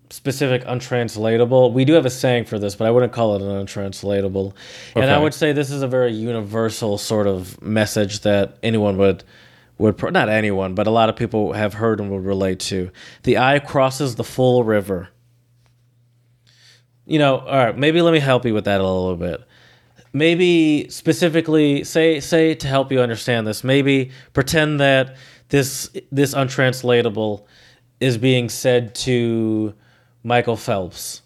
[0.09, 1.73] specific untranslatable.
[1.73, 4.55] We do have a saying for this, but I wouldn't call it an untranslatable.
[4.95, 9.23] And I would say this is a very universal sort of message that anyone would
[9.77, 12.91] would pro- not anyone, but a lot of people have heard and would relate to.
[13.23, 15.09] The eye crosses the full river.
[17.05, 19.41] You know, all right, maybe let me help you with that a little bit.
[20.13, 25.17] Maybe specifically say say to help you understand this, maybe pretend that
[25.49, 27.47] this this untranslatable
[27.99, 29.73] is being said to
[30.23, 31.21] Michael Phelps.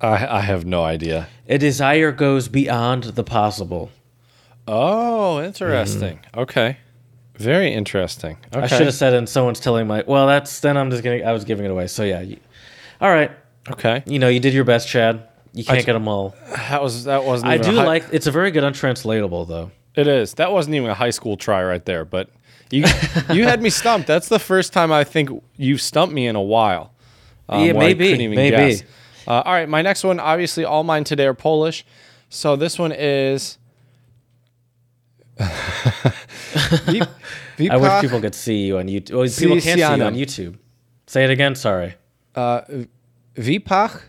[0.00, 1.28] I, I have no idea.
[1.48, 3.90] A desire goes beyond the possible.
[4.66, 6.20] Oh, interesting.
[6.36, 6.78] Okay.
[7.36, 8.36] Very interesting.
[8.54, 8.64] Okay.
[8.64, 11.32] I should have said and someone's telling my well that's then I'm just gonna I
[11.32, 11.86] was giving it away.
[11.88, 12.20] So yeah.
[12.20, 12.38] You,
[13.00, 13.30] all right.
[13.70, 14.02] Okay.
[14.06, 15.28] You know, you did your best, Chad.
[15.52, 16.34] You can't t- get them all.
[16.56, 17.50] That was that wasn't.
[17.52, 19.70] I do high- like it's a very good untranslatable though.
[19.96, 20.34] it is.
[20.34, 22.04] That wasn't even a high school try right there.
[22.04, 22.28] But
[22.70, 22.84] you
[23.32, 24.06] you had me stumped.
[24.06, 26.92] That's the first time I think you've stumped me in a while.
[27.48, 28.80] um, Yeah, maybe, even maybe.
[29.26, 30.20] Uh, all right, my next one.
[30.20, 31.84] Obviously, all mine today are Polish.
[32.28, 33.58] So this one is.
[36.86, 37.08] Vip-
[37.70, 39.12] I wish people could see you on YouTube.
[39.16, 40.58] Well, people can't see you on YouTube.
[41.06, 41.54] Say it again.
[41.54, 41.94] Sorry.
[42.36, 44.02] Vipach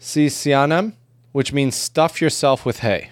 [0.00, 0.94] Sisianam,
[1.32, 3.10] which means stuff yourself with hay.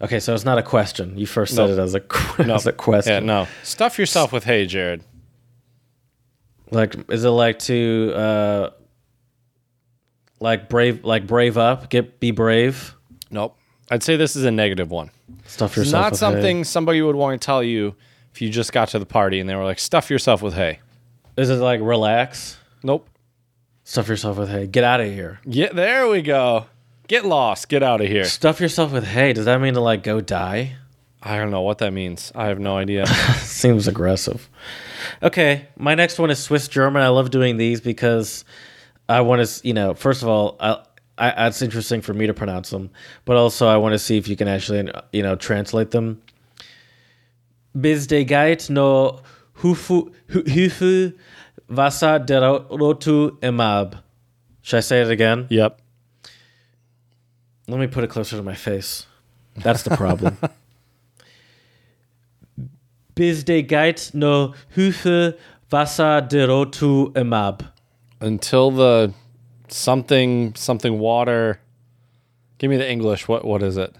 [0.00, 1.16] Okay, so it's not a question.
[1.16, 1.72] You first said No.
[1.74, 2.02] it as a,
[2.52, 3.12] as a question.
[3.12, 3.46] Yeah, no.
[3.62, 5.02] Stuff yourself with hay, Jared.
[6.70, 8.70] Like, is it like to, uh,
[10.40, 12.94] like brave, like brave up, get be brave,
[13.30, 13.56] Nope.
[13.90, 15.10] I'd say this is a negative one.
[15.46, 16.02] Stuff It's yourself.
[16.02, 16.62] not with something hay.
[16.64, 17.94] somebody would want to tell you
[18.32, 20.80] if you just got to the party and they were like, stuff yourself with hay.
[21.36, 22.58] Is it like relax?
[22.82, 23.08] Nope.
[23.84, 24.66] Stuff yourself with hay.
[24.66, 25.40] Get out of here.
[25.44, 26.66] Yeah, there we go.
[27.06, 27.68] Get lost.
[27.68, 28.24] Get out of here.
[28.24, 29.32] Stuff yourself with hay.
[29.32, 30.76] Does that mean to like go die?
[31.22, 32.30] I don't know what that means.
[32.34, 33.06] I have no idea.
[33.38, 34.48] Seems aggressive.
[35.22, 37.02] Okay, my next one is Swiss German.
[37.02, 38.44] I love doing these because
[39.08, 40.82] I want to, you know, first of all, I,
[41.16, 42.90] I, it's interesting for me to pronounce them,
[43.24, 46.20] but also I want to see if you can actually, you know, translate them.
[47.78, 49.20] Bis de geit no
[49.58, 51.12] hufu hufu
[51.68, 53.98] vasa der rotu imab.
[54.62, 55.46] Should I say it again?
[55.50, 55.80] yep.
[57.66, 59.06] Let me put it closer to my face.
[59.56, 60.36] That's the problem.
[63.14, 65.36] Bis de geit no hufu
[65.70, 67.66] vasa de rotu imab.
[68.20, 69.14] Until the
[69.68, 71.60] something something water.
[72.58, 73.28] Give me the English.
[73.28, 73.94] What what is it?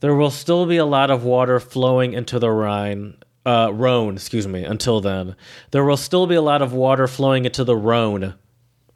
[0.00, 3.16] There will still be a lot of water flowing into the Rhine,
[3.46, 5.34] uh, Rhone, excuse me, until then.
[5.70, 8.34] There will still be a lot of water flowing into the Rhone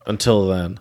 [0.06, 0.80] until then.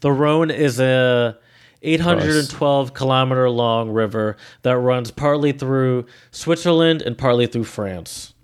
[0.00, 1.36] The Rhone is a
[1.82, 8.34] 812 kilometer long river that runs partly through Switzerland and partly through France.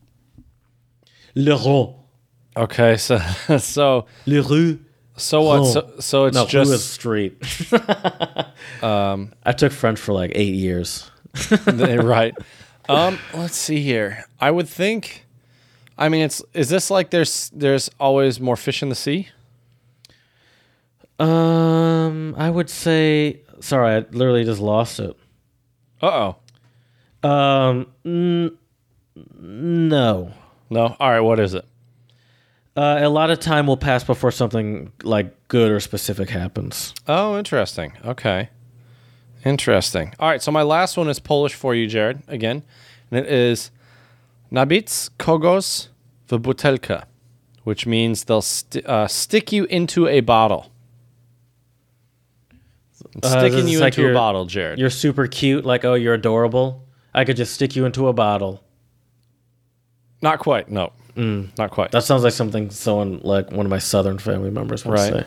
[1.34, 1.94] Le Rhone.
[2.56, 3.18] Okay, so
[3.58, 4.78] so Le Rue.
[5.16, 5.60] So what?
[5.60, 5.64] Oh.
[5.64, 7.36] So, so it's No, just is street.
[8.82, 11.10] um, I took French for like eight years.
[11.66, 12.34] right.
[12.88, 14.24] Um, let's see here.
[14.40, 15.26] I would think.
[15.98, 19.28] I mean, it's is this like there's there's always more fish in the sea?
[21.18, 23.40] Um, I would say.
[23.60, 25.16] Sorry, I literally just lost it.
[26.00, 26.34] Uh
[27.22, 27.28] oh.
[27.28, 28.58] Um, n-
[29.38, 30.32] no.
[30.70, 30.96] No.
[30.98, 31.20] All right.
[31.20, 31.64] What is it?
[32.74, 36.94] Uh, a lot of time will pass before something like good or specific happens.
[37.06, 37.92] Oh, interesting.
[38.04, 38.48] Okay.
[39.44, 40.14] Interesting.
[40.18, 40.40] All right.
[40.40, 42.22] So my last one is Polish for you, Jared.
[42.28, 42.62] Again,
[43.10, 43.70] and it is
[44.50, 45.88] Nabic kogos
[46.28, 47.04] w butelka,
[47.64, 50.70] which means they'll st- uh, stick you into a bottle.
[53.22, 54.78] Uh, Sticking this you like into a bottle, Jared.
[54.78, 56.86] You're super cute, like oh, you're adorable.
[57.12, 58.62] I could just stick you into a bottle.
[60.22, 60.70] Not quite.
[60.70, 60.92] No.
[61.16, 61.90] Not quite.
[61.92, 65.12] That sounds like something someone like one of my southern family members would Right.
[65.12, 65.24] say.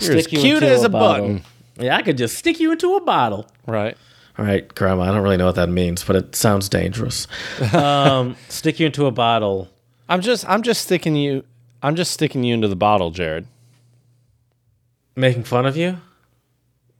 [0.00, 1.42] You're as cute as a button.
[1.78, 3.46] Yeah, I could just stick you into a bottle.
[3.66, 3.96] right.
[4.38, 5.04] All right, Grandma.
[5.04, 7.26] I don't really know what that means, but it sounds dangerous.
[7.72, 9.68] um, stick you into a bottle.
[10.10, 11.42] I'm just I'm just sticking you
[11.82, 13.46] I'm just sticking you into the bottle, Jared.
[15.14, 15.98] Making fun of you?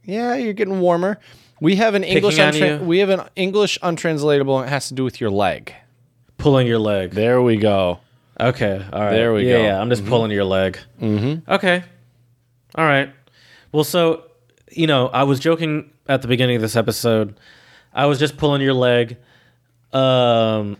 [0.03, 1.19] Yeah, you're getting warmer.
[1.59, 5.03] We have an English untra- we have an English untranslatable and it has to do
[5.03, 5.73] with your leg.
[6.37, 7.11] Pulling your leg.
[7.11, 7.99] There we go.
[8.39, 8.85] Okay.
[8.93, 9.11] All right.
[9.11, 9.63] There we yeah, go.
[9.63, 10.77] Yeah, I'm just pulling your leg.
[11.01, 11.51] Mm-hmm.
[11.51, 11.83] Okay.
[12.75, 13.11] All right.
[13.71, 14.23] Well, so,
[14.71, 17.39] you know, I was joking at the beginning of this episode.
[17.93, 19.17] I was just pulling your leg.
[19.91, 20.77] Um,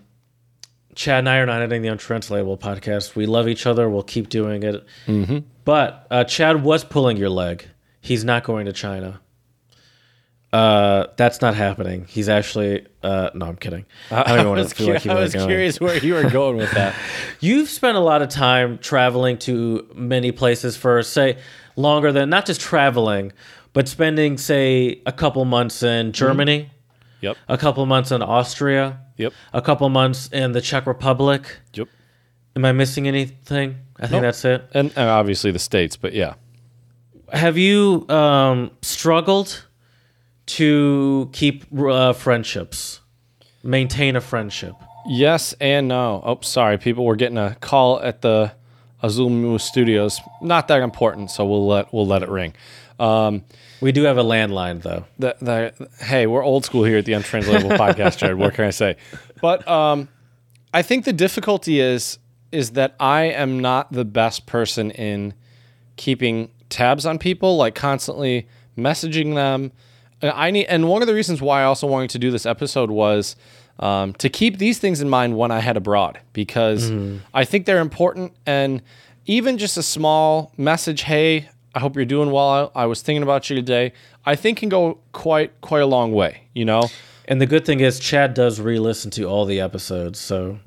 [0.96, 3.16] Chad and I are not editing the Untranslatable podcast.
[3.16, 3.90] We love each other.
[3.90, 4.86] We'll keep doing it.
[5.06, 5.40] Mm-hmm.
[5.66, 7.68] But uh, Chad was pulling your leg.
[8.02, 9.20] He's not going to China.
[10.54, 12.06] Uh, that's not happening.
[12.08, 12.86] He's actually.
[13.04, 13.86] Uh, no, I'm kidding.
[14.12, 15.48] I don't even I want was, to feel cu- like you I was going.
[15.48, 16.96] curious where you were going with that.
[17.42, 21.38] You've spent a lot of time traveling to many places for, say,
[21.76, 23.34] longer than not just traveling,
[23.74, 26.72] but spending, say, a couple months in Germany,
[27.22, 27.36] yep.
[27.50, 29.34] a couple months in Austria, Yep.
[29.54, 31.58] a couple months in the Czech Republic.
[31.74, 31.88] Yep.
[32.56, 33.78] Am I missing anything?
[33.98, 34.22] I think Nope.
[34.22, 34.64] that's it.
[34.74, 36.36] And uh, obviously the states, but yeah.
[37.34, 39.66] Have you um, struggled
[40.48, 43.02] to keep uh, friendships,
[43.64, 44.74] maintain a friendship?
[45.08, 46.22] Yes and no.
[46.26, 47.06] Oh, sorry, people.
[47.06, 48.52] We're getting a call at the
[49.02, 50.20] Azul Studios.
[50.42, 52.54] Not that important, so we'll let we'll let it ring.
[53.00, 53.44] Um,
[53.80, 55.06] We do have a landline, though.
[55.20, 58.38] the, the, hey, we're old school here at the Untranslatable Podcast, Jared.
[58.38, 58.98] What can I say?
[59.40, 60.10] But um,
[60.74, 62.18] I think the difficulty is
[62.52, 65.34] is that I am not the best person in
[65.96, 69.72] keeping tabs on people, like constantly messaging them.
[70.22, 72.46] And I need, and one of the reasons why I also wanted to do this
[72.46, 73.36] episode was
[73.80, 76.92] um, to keep these things in mind when I head abroad, because
[77.34, 78.34] I think they're important.
[78.46, 78.82] And
[79.26, 82.72] even just a small message, hey, I hope you're doing well.
[82.76, 83.94] I, I was thinking about you today.
[84.26, 86.48] I think can go quite quite a long way.
[86.54, 86.90] You know,
[87.26, 90.58] And the good thing is, Chad does re-listen to all the episodes, so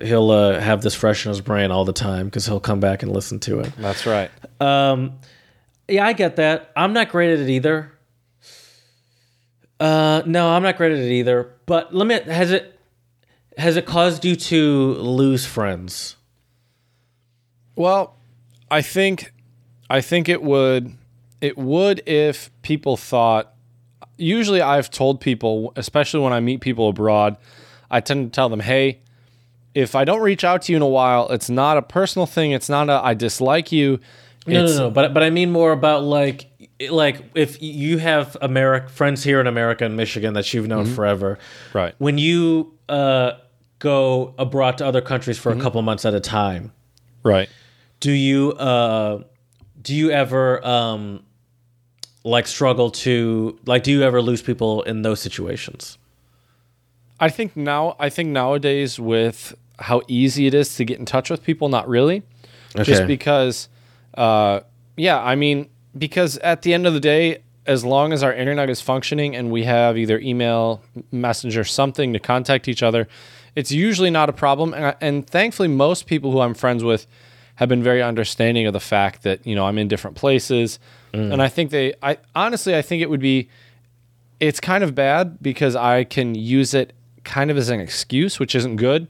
[0.00, 3.02] he'll uh, have this fresh in his brain all the time because he'll come back
[3.02, 3.72] and listen to it.
[3.76, 4.30] that's right.
[4.60, 5.18] Um,
[5.88, 6.70] yeah, I get that.
[6.76, 7.91] I'm not great at it either.
[9.82, 11.50] Uh, no, I'm not great at it either.
[11.66, 12.20] But let me.
[12.32, 12.78] Has it
[13.58, 16.16] has it caused you to lose friends?
[17.74, 18.16] Well,
[18.70, 19.32] I think
[19.90, 20.92] I think it would
[21.40, 23.54] it would if people thought
[24.16, 27.36] usually I've told people, especially when I meet people abroad,
[27.90, 29.00] I tend to tell them, "Hey,
[29.74, 32.52] if I don't reach out to you in a while, it's not a personal thing.
[32.52, 33.98] It's not a I dislike you.
[34.46, 34.90] No, It's, no, no.
[34.90, 36.51] But but I mean more about like
[36.90, 41.36] like if you have America friends here in America and Michigan that you've known forever,
[41.38, 41.78] Mm-hmm.
[41.78, 41.94] Right.
[41.98, 43.32] When you uh,
[43.78, 45.60] go abroad to other countries for Mm-hmm.
[45.60, 46.72] a couple months at a time,
[47.22, 47.48] Right.
[48.00, 49.22] do you uh,
[49.80, 51.24] do you ever um,
[52.24, 55.98] like struggle to like do you ever lose people in those situations?
[57.20, 61.30] I think now I think nowadays with how easy it is to get in touch
[61.30, 62.22] with people, not really.
[62.82, 63.68] Just because
[64.14, 64.60] uh
[64.96, 68.68] yeah, I mean because at the end of the day, as long as our internet
[68.68, 73.06] is functioning and we have either email, messenger, something to contact each other,
[73.54, 74.74] it's usually not a problem.
[74.74, 77.06] And, I- and thankfully, most people who I'm friends with
[77.56, 80.78] have been very understanding of the fact that you know I'm in different places,
[81.12, 81.32] mm.
[81.32, 83.48] and I think they, I honestly, I think it would be
[84.40, 88.54] it's kind of bad because I can use it kind of as an excuse, which
[88.54, 89.06] isn't good.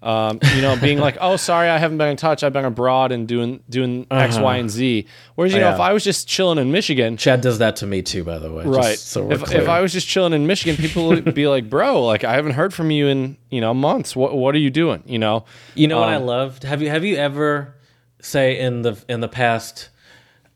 [0.00, 2.44] Um, you know, being like, "Oh, sorry, I haven't been in touch.
[2.44, 5.76] I've been abroad and doing doing X, Y, and Z." Whereas, you know, Uh-huh.
[5.76, 5.84] Yeah.
[5.86, 8.52] if I was just chilling in Michigan, Chad does that to me too, by the
[8.52, 8.62] way.
[8.62, 8.96] just right?
[8.98, 12.04] so we're if, if I was just chilling in Michigan, people would be like, "Bro,
[12.06, 14.14] like I haven't heard from you in you know months.
[14.14, 15.44] What what are you doing?" You know,
[15.74, 16.62] You know what I Um, loved?
[16.62, 17.74] Have you have you ever
[18.22, 19.88] say in the in the past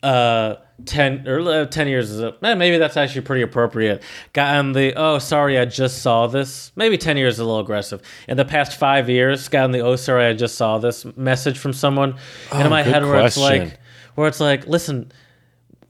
[0.01, 0.55] uh
[0.85, 4.01] 10 or uh, 10 years is a, eh, maybe that's actually pretty appropriate.
[4.33, 6.71] Gotten the oh sorry I just saw this.
[6.75, 8.01] Maybe 10 years is a little aggressive.
[8.27, 11.73] In the past 5 years gotten the oh sorry I just saw this message from
[11.73, 12.15] someone
[12.51, 13.79] and in Oh, my head where it's like
[14.15, 15.11] where it's like listen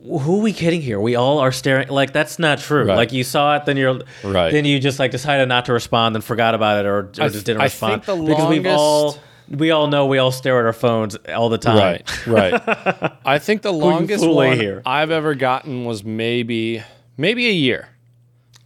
[0.05, 0.99] who are we kidding here?
[0.99, 1.87] We all are staring.
[1.87, 2.85] Like that's not true.
[2.85, 2.95] Right.
[2.95, 4.51] Like you saw it, then you're, Right.
[4.51, 7.45] then you just like decided not to respond and forgot about it, or, or just
[7.45, 9.17] didn't I respond because we've all
[9.53, 11.77] we all know we all stare at our phones all the time.
[11.77, 13.13] Right, right.
[13.25, 14.81] I think the longest one here?
[14.85, 16.83] I've ever gotten was maybe
[17.17, 17.89] maybe a year.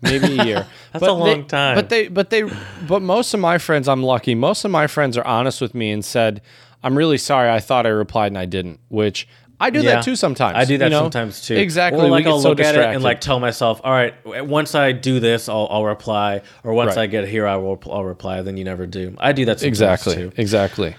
[0.01, 0.67] Maybe a year.
[0.93, 1.75] That's But a long they- time.
[1.75, 2.43] But they but they
[2.87, 4.35] but most of my friends I'm lucky.
[4.35, 6.41] Most of my friends are honest with me and said,
[6.83, 7.49] "I'm really sorry.
[7.49, 9.27] I thought I replied and I didn't." Which
[9.59, 9.95] I do Yeah.
[9.95, 10.55] that too sometimes.
[10.55, 11.01] I do that you know?
[11.03, 11.55] sometimes too.
[11.55, 12.05] Exactly.
[12.05, 14.13] Or like I'll so look at it and like tell myself, all right,
[14.45, 17.03] once I do this, I'll, I'll reply, or once Right.
[17.03, 18.41] I get here, I will I'll reply.
[18.43, 19.15] Then you never do.
[19.17, 20.15] I do that sometimes exactly.
[20.15, 20.31] too.
[20.37, 20.95] Exactly.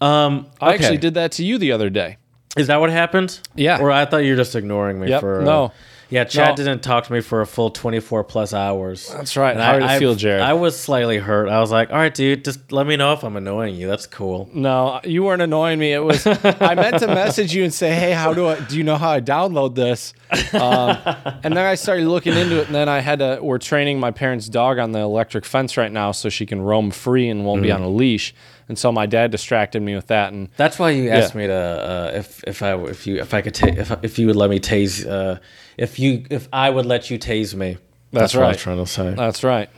[0.00, 2.16] Um, I actually did that to you the other day.
[2.56, 3.38] Is that what happened?
[3.54, 3.78] Yeah.
[3.80, 5.20] Or I thought you were just ignoring me Yep.
[5.20, 5.40] for.
[5.42, 5.72] Uh, No.
[6.10, 6.64] Yeah, Chad No.
[6.64, 9.12] didn't talk to me for a full 24 plus hours.
[9.12, 9.52] That's right.
[9.52, 10.40] And How did it I, feel, Jared?
[10.42, 11.50] I was slightly hurt.
[11.50, 13.86] I was like, all right, dude, just let me know if I'm annoying you.
[13.86, 14.48] That's cool.
[14.54, 15.92] No, you weren't annoying me.
[15.92, 18.58] It was I meant to message you and say, "Hey, how do I?
[18.60, 20.14] Do you know how I download this?"
[20.54, 20.96] Um,
[21.44, 23.38] and then I started looking into it, and then I had to.
[23.42, 26.90] We're training my parents' dog on the electric fence right now, so she can roam
[26.90, 28.34] free and won't be on a leash.
[28.68, 31.40] And so my dad distracted me with that, and That's why you asked Yeah.
[31.40, 34.26] me to uh, if if I if you if I could ta- if if you
[34.26, 35.38] would let me tase uh,
[35.78, 37.78] if you if I would let you tase me.
[38.12, 38.52] That's what I right.
[38.54, 39.14] was trying to say.
[39.14, 39.70] that's right.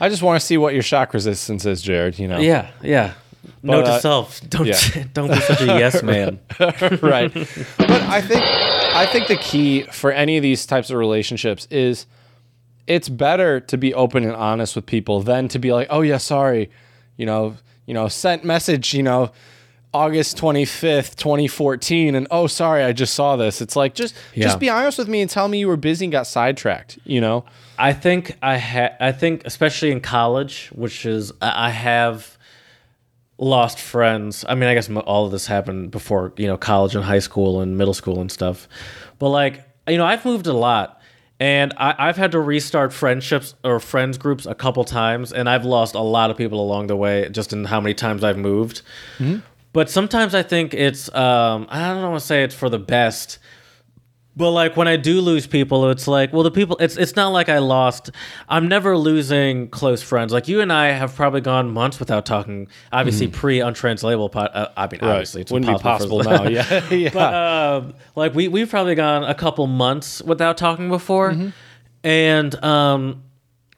[0.00, 2.18] I just want to see what your shock resistance is, Jared.
[2.18, 3.12] You know, yeah, yeah.
[3.62, 5.04] Note uh, to self: don't yeah.
[5.12, 6.38] don't be such a yes man.
[7.02, 7.32] right.
[7.32, 12.06] But I think I think the key for any of these types of relationships is
[12.86, 16.16] it's better to be open and honest with people than to be like, "Oh yeah,
[16.16, 16.70] sorry."
[17.18, 17.56] You know,
[17.90, 19.32] you know, sent message, you know,
[19.92, 23.60] August 25th, 2014 and oh, sorry, I just saw this.
[23.60, 24.44] It's like just Yeah.
[24.44, 27.20] just be honest with me and tell me you were busy and got sidetracked, you
[27.20, 27.44] know?
[27.76, 32.38] I think I ha- I think especially in college, which is I I have
[33.38, 34.44] lost friends.
[34.48, 37.60] I mean, I guess all of this happened before you know college and high school
[37.60, 38.68] and middle school and stuff.
[39.18, 40.99] But like you know, I've moved a lot,
[41.40, 45.64] and I, I've had to restart friendships or friends groups a couple times, and I've
[45.64, 48.82] lost a lot of people along the way just in how many times I've moved.
[49.72, 53.38] But sometimes I think it's um, I don't want to say it's for the best.
[54.36, 56.76] But like when I do lose people, it's like, well, the people.
[56.78, 58.10] It's it's not like I lost.
[58.48, 60.32] I'm never losing close friends.
[60.32, 62.68] Like you and I have probably gone months without talking.
[62.92, 64.28] Obviously, pre untranslatable.
[64.30, 66.44] Po- uh, I mean, obviously, it's Wouldn't be possible now.
[66.44, 66.84] Yeah.
[66.94, 67.10] yeah.
[67.12, 71.48] but um, like we we've probably gone a couple months without talking before, Mm-hmm.
[72.04, 73.24] and um,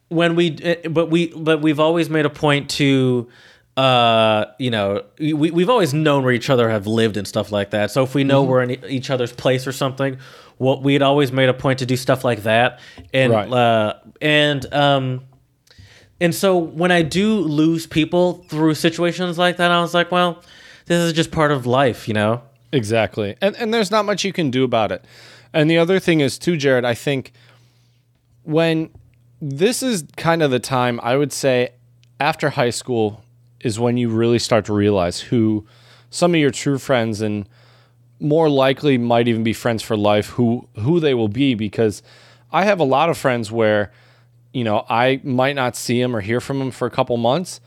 [0.08, 3.28] when we eh, but we but we've always made a point to
[3.74, 7.70] uh you know we, we've always known where each other have lived and stuff like
[7.70, 8.28] that so if we Mm-hmm.
[8.28, 10.18] know we're in each other's place or something
[10.58, 12.80] what we'd always made a point to do stuff like that
[13.12, 13.50] and Right.
[13.52, 15.22] uh and um
[16.20, 20.40] and so when I do lose people through situations like that, I was like, well,
[20.86, 22.42] this is just part of life, you know?
[22.72, 23.34] Exactly.
[23.40, 25.04] And and there's not much you can do about it.
[25.52, 27.32] And the other thing is too, Jared, I think
[28.44, 28.90] when
[29.40, 31.70] this is kind of the time I would say
[32.20, 33.22] after high school
[33.60, 35.66] is when you really start to realize who
[36.10, 37.48] some of your true friends and
[38.22, 42.02] more likely might even be friends for life who who they will be because
[42.50, 43.92] I have a lot of friends where
[44.52, 47.60] you know I might not see them or hear from them for a couple months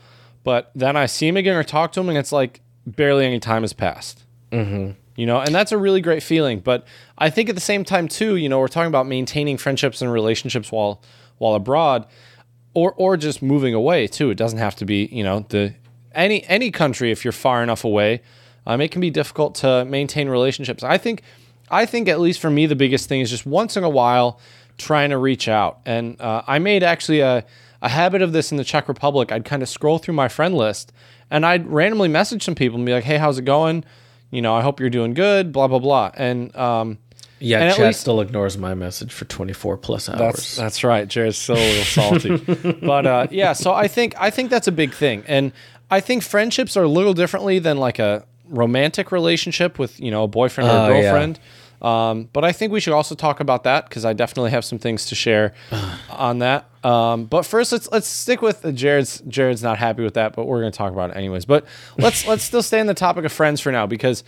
[0.46, 3.40] but then I see him again or talk to him, and it's like barely any
[3.40, 4.22] time has passed.
[4.52, 4.92] Mm-hmm.
[5.16, 6.60] You know, and that's a really great feeling.
[6.60, 6.86] But
[7.18, 10.12] I think at the same time too, you know, we're talking about maintaining friendships and
[10.12, 11.02] relationships while
[11.38, 12.06] while abroad,
[12.74, 14.30] or or just moving away too.
[14.30, 15.74] It doesn't have to be, you know, the
[16.14, 18.22] any any country if you're far enough away.
[18.66, 20.82] Um, it can be difficult to maintain relationships.
[20.82, 21.22] I think,
[21.70, 24.40] I think at least for me, the biggest thing is just once in a while
[24.78, 25.78] trying to reach out.
[25.86, 27.44] And uh, I made actually a,
[27.80, 29.30] a habit of this in the Czech Republic.
[29.32, 30.92] I'd kind of scroll through my friend list
[31.30, 33.84] and I'd randomly message some people and be like, "Hey, how's it going?
[34.30, 36.10] You know, I hope you're doing good." Blah blah blah.
[36.14, 36.98] And um,
[37.40, 40.18] Yeah, And Chad least- still ignores my message for 24 plus hours.
[40.18, 41.08] That's that's right.
[41.08, 42.36] Jared's still a little salty,
[42.86, 43.54] but uh, yeah.
[43.54, 45.52] So I think I think that's a big thing, and
[45.90, 50.24] I think friendships are a little differently than like a romantic relationship with you know
[50.24, 51.00] a boyfriend or a Oh, yeah.
[51.02, 51.40] girlfriend.
[51.82, 54.78] Um, but I think we should also talk about that because I definitely have some
[54.78, 55.52] things to share
[56.10, 56.70] on that.
[56.82, 59.20] Um, but first, let's let's stick with uh, Jared's.
[59.28, 61.44] Jared's not happy with that, but we're going to talk about it anyways.
[61.44, 61.66] But
[61.98, 64.24] let's let's still stay on the topic of friends for now because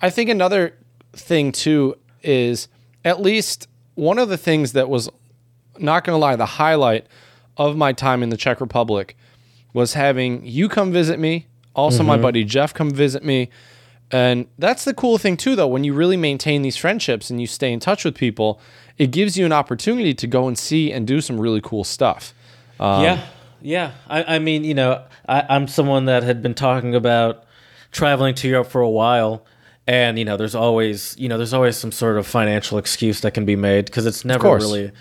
[0.00, 0.74] I think another
[1.14, 2.68] thing too is
[3.04, 5.08] at least one of the things that was
[5.78, 7.06] not going to lie the highlight
[7.56, 9.16] of my time in the Czech Republic
[9.72, 11.46] was having you come visit me,
[11.80, 12.22] also my mm-hmm.
[12.22, 13.50] buddy Jeff come visit me.
[14.12, 17.46] And that's the cool thing too though when you really maintain these friendships and you
[17.46, 18.60] stay in touch with people,
[18.98, 22.34] it gives you an opportunity to go and see and do some really cool stuff.
[22.78, 23.26] Um, yeah,
[23.62, 23.92] yeah.
[24.08, 27.44] I, I mean, you know, I, I'm someone that had been talking about
[27.92, 29.46] traveling to Europe for a while,
[29.86, 33.32] and you know, there's always, you know, there's always some sort of financial excuse that
[33.32, 34.92] can be made because it's never really.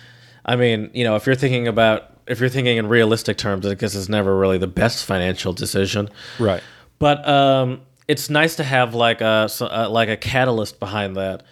[0.45, 3.73] I mean, you know, if you're thinking about if you're thinking in realistic terms, I
[3.73, 6.09] guess it's never really the best financial decision.
[6.38, 6.61] Right.
[6.99, 11.43] But um, it's nice to have like a so- uh, like a catalyst behind that,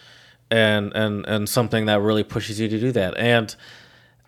[0.52, 3.18] and and and something that really pushes you to do that.
[3.18, 3.54] And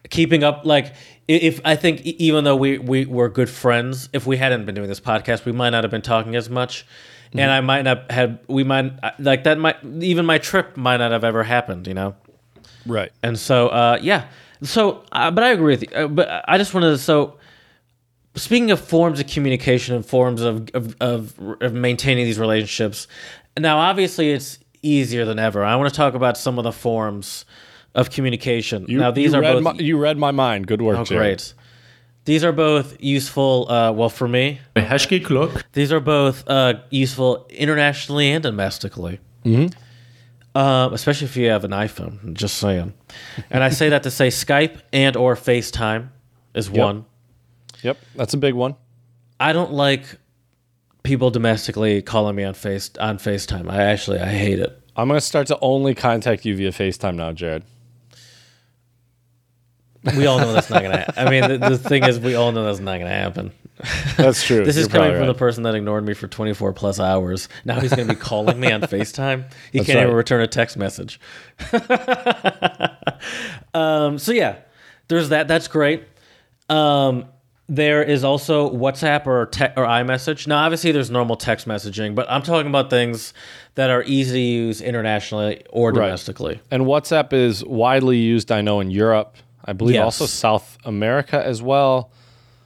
[0.10, 0.96] keeping up, like
[1.28, 4.90] if I think even though we we were good friends, if we hadn't been doing
[4.90, 6.86] this podcast, we might not have been talking as much,
[7.34, 11.12] and I might not have we might like that might even my trip might not
[11.12, 12.16] have ever happened, you know.
[12.86, 13.12] Right.
[13.22, 14.28] And so, uh, yeah.
[14.64, 15.90] So, uh, but I agree with you.
[15.96, 16.98] Uh, but I just wanted to.
[16.98, 17.38] So,
[18.36, 23.08] speaking of forms of communication and forms of of, of, of maintaining these relationships,
[23.58, 25.64] now obviously it's easier than ever.
[25.64, 27.46] I want to talk about some of the forms
[27.96, 28.86] of communication.
[28.88, 30.68] You, now these are both my, you read my mind.
[30.68, 31.38] Good work, oh, Jared.
[31.38, 31.54] great.
[32.26, 33.72] These are both useful.
[33.72, 34.60] Uh, well, for me,
[35.74, 39.20] these are both uh, useful internationally and domestically.
[39.46, 39.68] Mm-hmm.
[40.54, 42.34] Uh, especially if you have an iPhone.
[42.34, 42.94] Just saying.
[43.50, 46.10] And I say that to say Skype and or FaceTime
[46.54, 47.06] is one.
[47.82, 48.76] Yep, that's a big one.
[49.40, 50.18] I don't like
[51.04, 53.70] people domestically calling me on face on FaceTime.
[53.70, 54.76] I actually I hate it.
[54.96, 57.64] I'm gonna start to only contact you via FaceTime now, Jared.
[60.16, 60.98] We all know that's not gonna.
[60.98, 61.28] happen.
[61.28, 63.52] I mean, the, the thing is, we all know that's not gonna happen.
[64.18, 64.66] That's true.
[64.66, 67.48] This is You're coming probably from the person that ignored me for 24 plus hours.
[67.64, 69.50] Now he's going to be calling me on FaceTime.
[69.72, 71.20] He That's can't even return a text message.
[73.74, 74.58] um, so yeah,
[75.08, 75.48] there's that.
[75.48, 76.04] That's great.
[76.70, 77.26] Um,
[77.68, 80.48] there is also WhatsApp or te- or iMessage.
[80.48, 83.34] Now, obviously, there's normal text messaging, but I'm talking about things
[83.76, 86.06] that are easy to use internationally or Right.
[86.06, 86.60] domestically.
[86.72, 89.36] And WhatsApp is widely used, I know, in Europe.
[89.64, 90.04] I believe Yes.
[90.04, 92.12] also South America as well.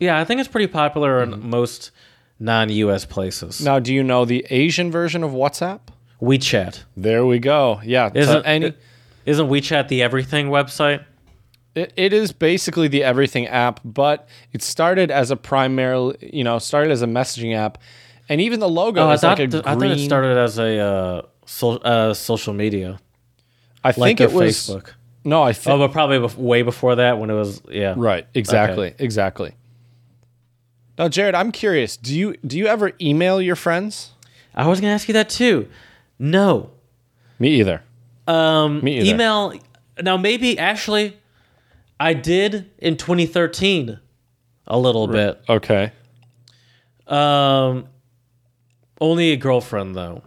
[0.04, 1.92] Yeah, I think it's pretty popular in most
[2.40, 3.62] non-US places.
[3.62, 5.80] Now, do you know the Asian version of WhatsApp?
[6.22, 6.84] WeChat.
[6.98, 7.80] There we go.
[7.84, 8.10] Yeah.
[8.14, 8.74] Isn't any
[9.26, 11.04] Isn't WeChat the everything website?
[11.76, 16.60] it, it is basically the everything app, but it started as a primarily, you know,
[16.60, 17.78] started as a messaging app,
[18.30, 19.92] and even the logo Oh, I thought, like a I thought green.
[19.94, 23.00] it started as a uh, so, uh, social media,
[23.84, 24.92] I like think it was Facebook.
[25.26, 27.96] no, I Oh, but probably bef- way before that when it was yeah.
[27.98, 29.54] right, exactly, exactly.
[30.98, 31.98] Now, Jared, I'm curious.
[31.98, 34.12] Do you do you ever email your friends?
[34.54, 35.68] I was gonna ask you that too.
[36.20, 36.70] No.
[37.40, 37.82] Me either.
[38.28, 39.06] Um, Me either.
[39.14, 39.54] email.
[40.02, 41.18] Now maybe actually,
[42.00, 44.00] I did in 2013
[44.68, 45.42] a little bit.
[45.50, 45.92] Okay.
[47.08, 47.88] Um,
[49.02, 50.24] only a girlfriend though.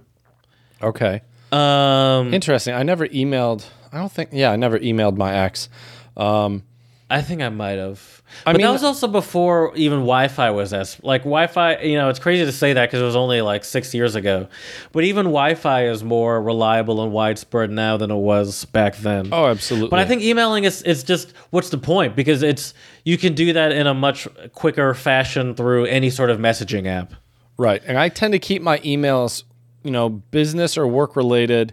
[0.82, 1.22] Okay.
[1.52, 2.74] Um, Interesting.
[2.74, 3.64] I never emailed.
[3.92, 4.30] I don't think.
[4.32, 5.68] Yeah, I never emailed my ex.
[6.16, 6.64] Um,
[7.08, 8.15] I think I might have.
[8.44, 11.78] I but mean- that was also before even Wi-Fi was as like Wi-Fi.
[11.82, 14.48] You know, it's crazy to say that because it was only like six years ago.
[14.92, 19.28] But even Wi-Fi is more reliable and widespread now than it was back then.
[19.32, 19.88] oh, absolutely.
[19.90, 22.14] But I think emailing is is just what's the point?
[22.16, 22.74] Because it's
[23.04, 27.12] you can do that in a much quicker fashion through any sort of messaging app.
[27.56, 29.44] right, and I tend to keep my emails,
[29.84, 31.72] you know, business or work related,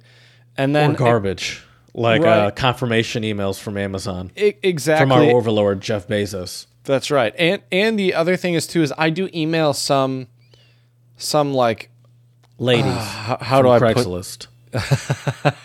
[0.58, 6.08] and then Or garbage, like uh, confirmation emails from Amazon exactly from our overlord Jeff
[6.08, 6.66] Bezos.
[6.84, 7.34] That's right.
[7.38, 10.28] And and the other thing is too is I do email some
[11.18, 11.90] some like
[12.60, 14.48] Ladies, how, how do I put Craigslist.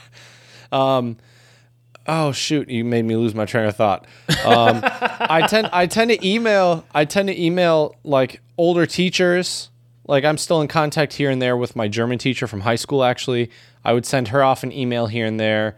[2.11, 2.71] Oh shoot!
[2.71, 4.07] You made me lose my train of thought.
[4.45, 9.69] Um, I tend I tend to email I tend to email like older teachers.
[10.07, 13.05] Like I'm still in contact here and there with my German teacher from high school.
[13.05, 13.51] Actually,
[13.85, 15.77] I would send her off an email here and there.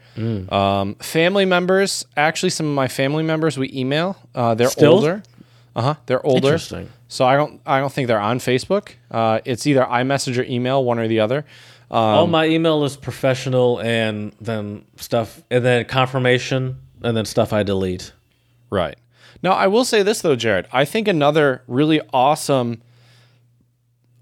[0.51, 4.17] Um, family members, actually, some of my family members we email.
[4.35, 4.95] Uh, they're Still?
[4.95, 5.23] older.
[5.77, 5.95] Uh huh.
[6.07, 6.49] They're older.
[6.49, 6.89] Interesting.
[7.09, 8.91] So I don't I don't think they're on Facebook.
[9.11, 11.45] Uh, it's either iMessage or email, one or the other.
[11.91, 17.53] Um, All my email is professional, and then stuff, and then confirmation, and then stuff
[17.53, 18.13] I delete.
[18.71, 18.97] Right.
[19.43, 20.67] Now, I will say this though, Jared.
[20.73, 22.83] I think another really awesome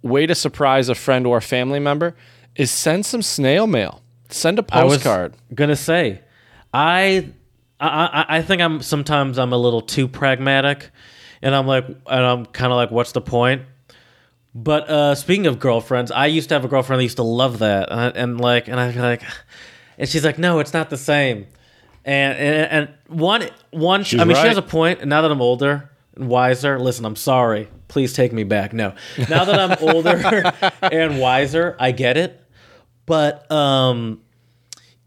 [0.02, 2.14] way to surprise a friend or a family member
[2.59, 4.02] is send some snail mail.
[4.28, 5.34] Send a I was postcard.
[5.54, 6.20] gonna say,
[6.74, 7.30] I,
[7.80, 7.88] I,
[8.28, 10.90] I- I think I'm sometimes I'm a little too pragmatic,
[11.40, 13.62] and I'm like, and I'm kind of like, what's the point?
[14.54, 17.61] But uh, speaking of girlfriends, I used to have a girlfriend that used to love
[17.61, 19.22] that, and, I, and like, and I like,
[19.98, 21.46] and she's like, no, it's not the same.
[22.04, 24.42] And and, and one one, I mean, right.
[24.42, 25.00] she has a point.
[25.00, 27.68] And now that I'm older and wiser, listen, I'm sorry.
[27.88, 28.72] Please take me back.
[28.72, 28.94] No,
[29.30, 30.52] now that I'm older
[30.82, 32.42] and wiser, I get it.
[33.09, 34.20] But um,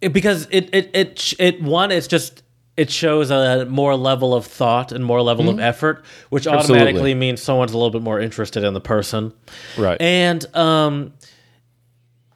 [0.01, 2.43] it, because it it it it one it's just
[2.77, 7.41] it shows a more level of thought and more level of effort which automatically means
[7.41, 9.33] someone's a little bit more interested in the person.
[9.77, 10.01] Right.
[10.01, 11.13] and um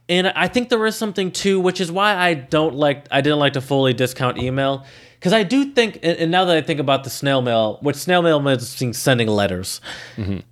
[0.08, 3.40] and i think there is something too which is why i don't like i didn't
[3.40, 4.86] like to fully discount email
[5.16, 8.22] because i do think and now that i think about the snail mail what snail
[8.22, 9.82] mail means sending letters.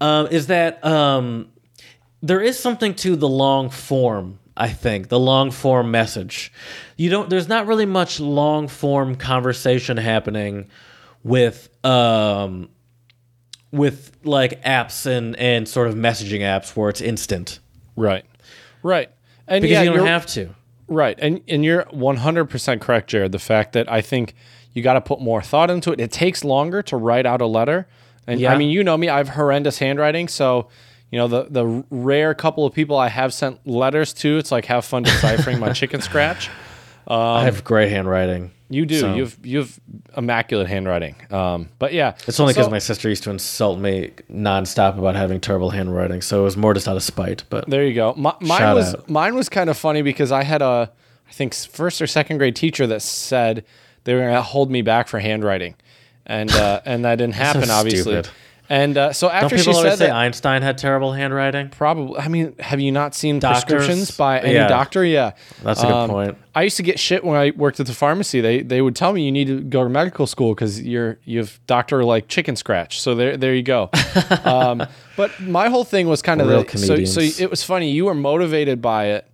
[0.02, 1.50] Um, is that um
[2.24, 6.52] there is something to the long form i think the long form message
[6.98, 10.68] you don't there's not really much long form conversation happening
[11.24, 12.70] with um
[13.72, 17.60] with like apps and and sort of messaging apps where it's instant
[17.96, 18.26] right.
[18.82, 19.10] Right.
[19.48, 20.54] And because yeah, you don't have to
[20.88, 21.18] Right.
[21.20, 23.32] And and you're 100% correct, Jared.
[23.32, 24.36] The fact that I think
[24.74, 26.00] you got to put more thought into it.
[26.00, 27.88] It takes longer to write out a letter.
[28.28, 28.54] And Yeah.
[28.54, 30.68] I mean, you know me, I have horrendous handwriting, so
[31.14, 34.66] you know the the rare couple of people I have sent letters to, it's like
[34.66, 36.50] have fun deciphering my chicken scratch.
[37.08, 39.00] i have great handwriting You do.
[39.00, 39.80] So- You've you've
[40.18, 41.16] immaculate handwriting.
[41.30, 45.16] Um, but yeah, it's only because So- my sister used to insult me nonstop about
[45.16, 48.14] having terrible handwriting so it was more just out of spite but There you go.
[48.16, 49.08] My, mine was out.
[49.10, 50.92] mine was kind of funny because I had a
[51.30, 53.66] I think first or second grade teacher that said
[54.04, 55.76] they were going to hold me back for handwriting,
[56.26, 58.14] and uh, and that didn't happen obviously.
[58.22, 58.30] stupid.
[58.70, 61.70] And uh, so don't after she people always said say that, einstein had terrible handwriting
[61.70, 63.64] probably I mean, have you not seen Doctors?
[63.66, 64.68] prescriptions by any Yeah.
[64.68, 65.04] doctor?
[65.04, 65.32] Yeah,
[65.64, 66.38] That's a good Um, point.
[66.56, 68.40] I used to get shit when I worked at the pharmacy.
[68.40, 71.60] They they would tell me you need to go to medical school because you're you've
[71.68, 73.02] doctor like chicken scratch.
[73.02, 73.90] So there there you go.
[74.46, 74.86] um,
[75.18, 77.40] but my whole thing was kind of Real the, so so comedians.
[77.42, 77.92] it was funny.
[77.92, 79.28] You were motivated by it.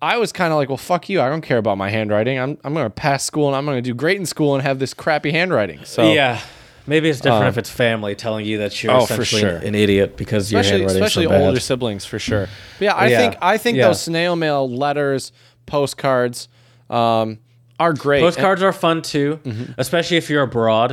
[0.00, 1.20] I was kind of like, well, fuck you.
[1.22, 2.38] I don't care about my handwriting.
[2.38, 4.94] I'm I'm gonna pass school and I'm gonna do great in school and have this
[4.94, 5.84] crappy handwriting.
[5.84, 6.38] So yeah
[6.86, 9.56] maybe it's different if it's family telling you that you're Um, oh, for essentially sure.
[9.58, 11.40] an idiot because your especially handwriting's especially so bad.
[11.42, 12.48] older siblings for sure.
[12.78, 13.18] But yeah, I Yeah.
[13.18, 13.88] think I think Yeah.
[13.88, 15.32] those snail mail letters,
[15.66, 16.48] postcards,
[16.90, 17.38] um,
[17.78, 18.20] are great.
[18.22, 19.40] Postcards are fun too,
[19.76, 20.92] especially if you're abroad.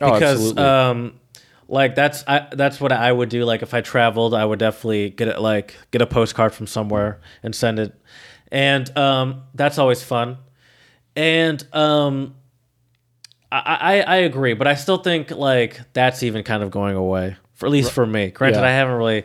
[0.00, 0.04] Mm-hmm.
[0.04, 1.12] Oh, Because um
[1.68, 3.44] like that's I, that's what I would do.
[3.44, 7.20] Like if I traveled, I would definitely get it like get a postcard from somewhere
[7.42, 7.94] and send it.
[8.50, 10.38] And um that's always fun.
[11.16, 12.34] And um
[13.50, 17.36] I, I I agree, but I still think like that's even kind of going away.
[17.54, 18.30] For at least for me.
[18.30, 18.66] Granted, Yeah.
[18.66, 19.24] I haven't really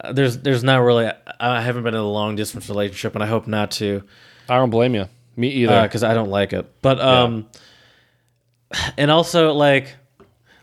[0.00, 1.10] uh, there's there's not really
[1.40, 4.02] I haven't been in a long distance relationship and I hope not to
[4.48, 5.06] I don't blame you.
[5.36, 5.82] Me either.
[5.82, 6.64] because I don't like it.
[6.80, 7.48] But um,
[8.96, 9.94] and also like,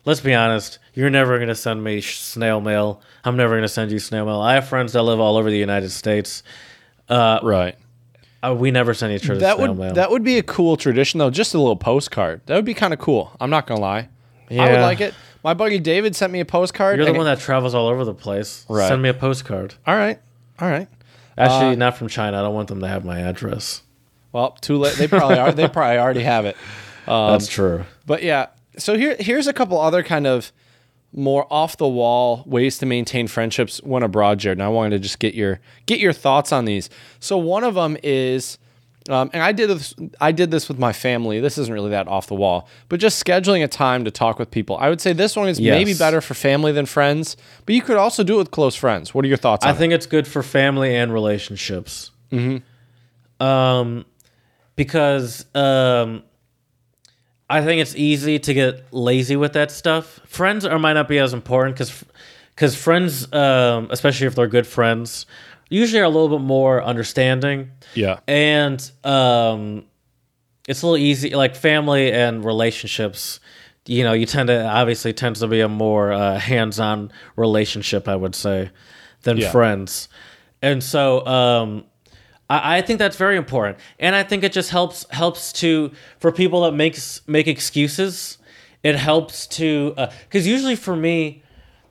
[0.06, 3.02] let's be honest, you're never gonna send me snail mail.
[3.24, 4.40] I'm never gonna send you snail mail.
[4.40, 6.42] I have friends that live all over the United States.
[7.10, 7.76] Uh, right.
[8.46, 9.94] Uh, we never send each other That would mail.
[9.94, 11.30] that would be a cool tradition though.
[11.30, 12.42] Just a little postcard.
[12.46, 13.32] That would be kind of cool.
[13.40, 14.10] I'm not gonna lie.
[14.52, 15.14] I would like it.
[15.44, 16.98] My buddy David sent me a postcard.
[16.98, 18.66] you're the one that travels all over the place.
[18.70, 18.88] Right.
[18.88, 19.76] Send me a postcard.
[19.88, 20.20] all right.
[20.60, 20.88] All right.
[21.38, 22.38] Actually, Uh, not from China.
[22.40, 23.82] I don't want them to have my address.
[24.32, 24.96] Well, too late.
[24.96, 25.52] They probably are.
[25.52, 26.56] They probably already have it.
[27.08, 27.86] That's true.
[28.06, 30.52] But yeah, so here here's a couple other kind of
[31.14, 34.58] more off the wall ways to maintain friendships when abroad, Jared.
[34.58, 36.90] And I wanted to just get your get your thoughts on these.
[37.20, 38.58] So one of them is,
[39.10, 41.40] um, and I did this I did this with my family.
[41.40, 44.50] This isn't really that off the wall, but just scheduling a time to talk with
[44.50, 44.78] people.
[44.78, 47.98] I would say this one is maybe better for family than friends, but you could
[47.98, 49.14] also do it with close friends.
[49.14, 52.12] What are your thoughts on I think it's good for family and relationships.
[52.32, 53.44] Mm-hmm.
[53.44, 54.06] Um,
[54.76, 56.24] because um,
[57.58, 60.20] I think it's easy to get lazy with that stuff.
[60.26, 62.04] Friends are might not be as important because
[62.56, 65.26] because friends, um, especially if they're good friends,
[65.70, 67.72] usually are a little bit more understanding.
[67.96, 68.20] Yeah.
[68.28, 69.86] and um,
[70.68, 73.40] it's a little easy like family and relationships
[73.86, 78.16] you know you tend to obviously tends to be a more uh, hands-on relationship i
[78.16, 78.72] would say
[79.24, 79.52] than Yeah.
[79.52, 80.08] friends
[80.62, 81.84] and so um,
[82.62, 83.78] I, think that's very important.
[84.00, 88.38] And i think it just helps helps to for people that makes make excuses
[88.84, 91.42] it helps to uh, because usually for me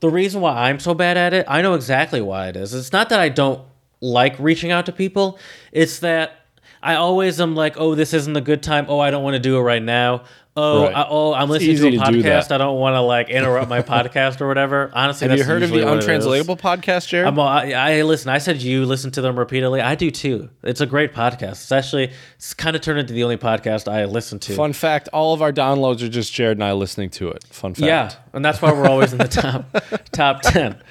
[0.00, 2.74] the reason why i'm so bad at it i know exactly why it is.
[2.74, 3.62] It's not that i don't
[4.02, 5.38] like reaching out to people.
[5.70, 6.41] It's that
[6.82, 8.86] I always am like, oh, this isn't a good time.
[8.88, 10.24] Oh, I don't want to do it right now.
[10.54, 10.94] Oh, Right.
[10.94, 12.48] I, oh, I'm listening to a to podcast.
[12.48, 12.52] that.
[12.52, 14.90] I don't want to like interrupt my podcast or whatever.
[14.94, 16.04] Honestly, Have you heard of the usually what it is.
[16.04, 17.26] Untranslatable podcast, Jared?
[17.26, 18.28] I'm, I, I listen.
[18.28, 19.80] I said you listen to them repeatedly.
[19.80, 20.50] I do too.
[20.62, 21.52] It's a great podcast.
[21.52, 24.54] It's actually it's kind of turned into the only podcast I listen to.
[24.54, 27.44] Fun fact: all of our downloads are just Jared and I listening to it.
[27.44, 27.86] Fun fact.
[27.86, 29.64] yeah, and that's why we're always in the top
[30.12, 30.82] top ten.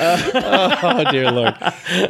[0.00, 1.54] Oh dear lord.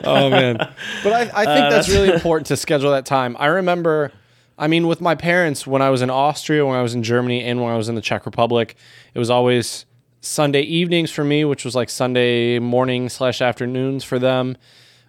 [0.04, 0.56] Oh man.
[1.02, 3.36] But I, I think that's really important to schedule that time.
[3.38, 4.12] I remember,
[4.58, 7.44] I mean, with my parents when I was in Austria, when I was in Germany,
[7.44, 8.76] and when I was in the Czech Republic,
[9.14, 9.86] it was always
[10.20, 14.56] Sunday evenings for me, which was like Sunday morning slash afternoons for them.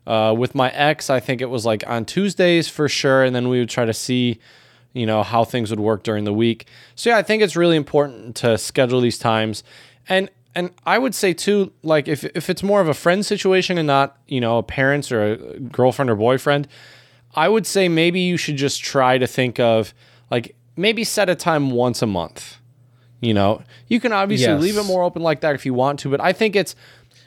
[0.07, 3.49] Uh, with my ex, I think it was like on Tuesdays for sure, and then
[3.49, 4.39] we would try to see,
[4.93, 6.67] you know, how things would work during the week.
[6.95, 9.63] So yeah, I think it's really important to schedule these times,
[10.09, 13.77] and and I would say too, like if if it's more of a friend situation
[13.77, 16.67] and not you know a parents or a girlfriend or boyfriend,
[17.35, 19.93] I would say maybe you should just try to think of
[20.29, 22.57] like maybe set a time once a month.
[23.21, 24.61] You know, you can obviously Yes.
[24.61, 26.75] leave it more open like that if you want to, but I think it's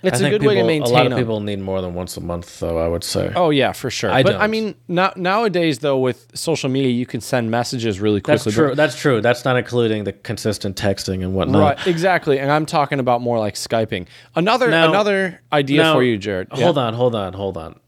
[0.07, 1.19] it's I a good way to maintain A lot of them.
[1.19, 2.79] people need more than once a month, though.
[2.79, 3.33] I would say.
[3.35, 4.11] Oh yeah, for sure.
[4.11, 4.51] I but I don't.
[4.51, 8.45] mean, now, nowadays though, with social media, you can send messages really quickly.
[8.53, 8.75] that's true.
[8.75, 9.21] That's true.
[9.21, 11.77] That's not including the consistent texting and whatnot.
[11.79, 12.39] Right, exactly.
[12.39, 14.07] And I'm talking about more like Skyping.
[14.35, 16.49] Another Now- another idea Now, for you, Jared.
[16.53, 17.79] Hold on, hold on, hold on.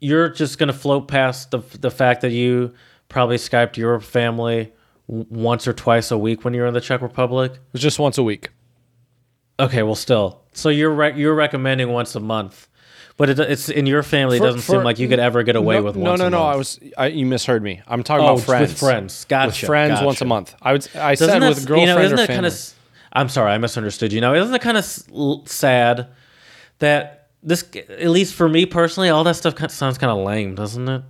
[0.00, 2.74] You're just gonna float past the the fact that you
[3.08, 4.72] probably Skyped your family
[5.06, 7.52] once or twice a week when you're in the Czech Republic.
[7.52, 8.50] It was just once a week.
[9.58, 10.40] Okay, well, still.
[10.52, 12.68] So you're re- you're recommending once a month,
[13.16, 14.38] but it, it's in your family.
[14.38, 16.20] For- it doesn't for- seem like you could ever get away no, with no, once
[16.20, 16.38] no, a no.
[16.40, 16.54] month.
[16.54, 17.80] I was I, you misheard me.
[17.86, 18.70] I'm talking Oh, about friends.
[18.70, 19.24] with friends.
[19.26, 19.46] Gotcha.
[19.48, 20.54] With friends once a month.
[20.62, 20.88] I would.
[20.96, 22.34] I Doesn't said that, with you girlfriend know, isn't or that family.
[22.36, 22.74] kind of?
[23.12, 24.20] I'm sorry, I misunderstood you.
[24.20, 24.84] Now, isn't it kind of
[25.48, 26.08] sad
[26.80, 30.24] that this, at least for me personally, all that stuff kind of sounds kind of
[30.24, 31.02] lame, doesn't it?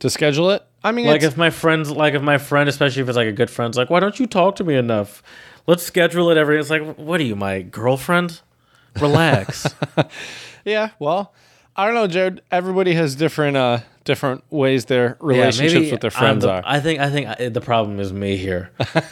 [0.00, 0.64] to schedule it.
[0.82, 3.28] I mean, Like it's, if my friends, like if my friend, especially if it's like
[3.28, 5.22] a good friend's like, why don't you talk to me enough?
[5.66, 6.58] Let's schedule it every.
[6.58, 8.40] It's like, what are you, my girlfriend?
[9.00, 9.66] Relax.
[10.64, 10.90] yeah.
[10.98, 11.32] Well,
[11.76, 12.42] I don't know, Jared.
[12.50, 16.62] Everybody has different uh different ways their relationships with their friends the- are.
[16.64, 18.70] I think I think I, the problem is me here.
[18.80, 19.04] I didn't,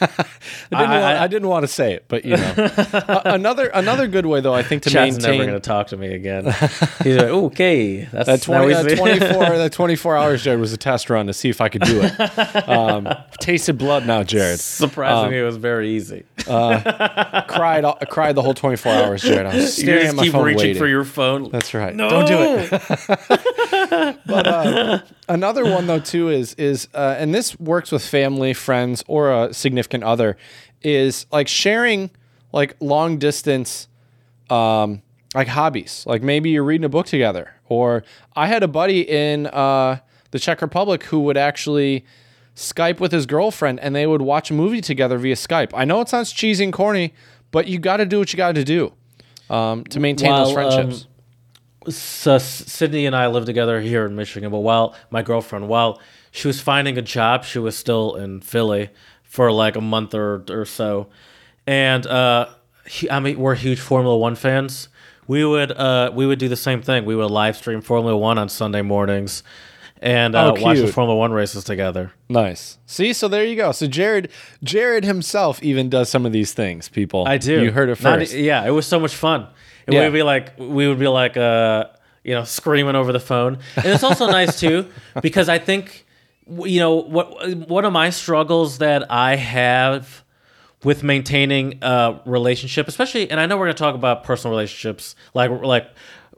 [0.73, 2.55] I- want, I- didn't want to say it, but you know,
[2.93, 5.89] Uh, another another good way though, I think to maintain Chad's never going to talk
[5.89, 6.45] to me again.
[7.05, 10.43] He's like, okay, that's that now twenty he's- that twenty four that twenty four hours,
[10.43, 12.69] Jared, was a test run to see if I could do it.
[12.69, 13.09] Um,
[13.41, 14.61] tasted blood now, Jared.
[14.61, 16.25] Surprisingly, it was very easy.
[16.47, 19.47] cried all- cried the whole twenty four hours, Jared.
[19.47, 20.79] I was You staring at just my keep phone reaching waiting.
[20.81, 21.51] for your phone.
[21.51, 21.95] That's right.
[21.95, 22.09] No.
[22.11, 24.20] Don't do it.
[24.31, 29.05] But uh, another one though too is is uh, and this works with family, friends,
[29.07, 30.37] or a significant other,
[30.83, 32.11] is like sharing
[32.53, 33.89] like long distance,
[34.49, 35.03] um,
[35.35, 36.05] like hobbies.
[36.07, 38.05] Like maybe you're reading a book together, or
[38.35, 39.99] I had a buddy in uh,
[40.31, 42.05] the Czech Republic who would actually.
[42.57, 45.71] Skype with his girlfriend and they would watch a movie together via Skype.
[45.73, 47.15] I know it sounds cheesy and corny,
[47.53, 48.93] but you got to do what you got to do
[49.49, 51.07] um, to maintain those While, um, friendships.
[51.89, 56.01] So Sydney and I lived together here in Michigan, but while my girlfriend, while
[56.31, 58.91] she was finding a job, she was still in Philly
[59.23, 61.09] for like a month or, or so.
[61.67, 62.49] And uh,
[62.87, 64.89] he, I mean, we're huge Formula One fans.
[65.27, 67.05] We would uh, we would do the same thing.
[67.05, 69.43] We would live stream Formula One on Sunday mornings
[70.03, 70.89] and uh, Oh, watch the.
[70.89, 72.11] Formula One races together.
[72.29, 72.79] Nice.
[72.87, 73.71] See, so there you go.
[73.73, 74.31] So Jared,
[74.65, 76.89] Jared himself even does some of these things.
[76.89, 77.63] People, I do.
[77.63, 78.35] You heard it Not- first.
[78.35, 79.47] yeah, it was so much fun.
[79.87, 80.05] And Yeah.
[80.05, 81.85] we'd be like, we would be like, uh,
[82.25, 83.59] you know, screaming over the phone.
[83.77, 84.87] And it's also nice too
[85.23, 86.07] because I think,
[86.65, 90.25] you know, what one of my struggles that I have
[90.83, 95.51] with maintaining a relationship, especially, and I know we're gonna talk about personal relationships, like
[95.51, 95.89] like.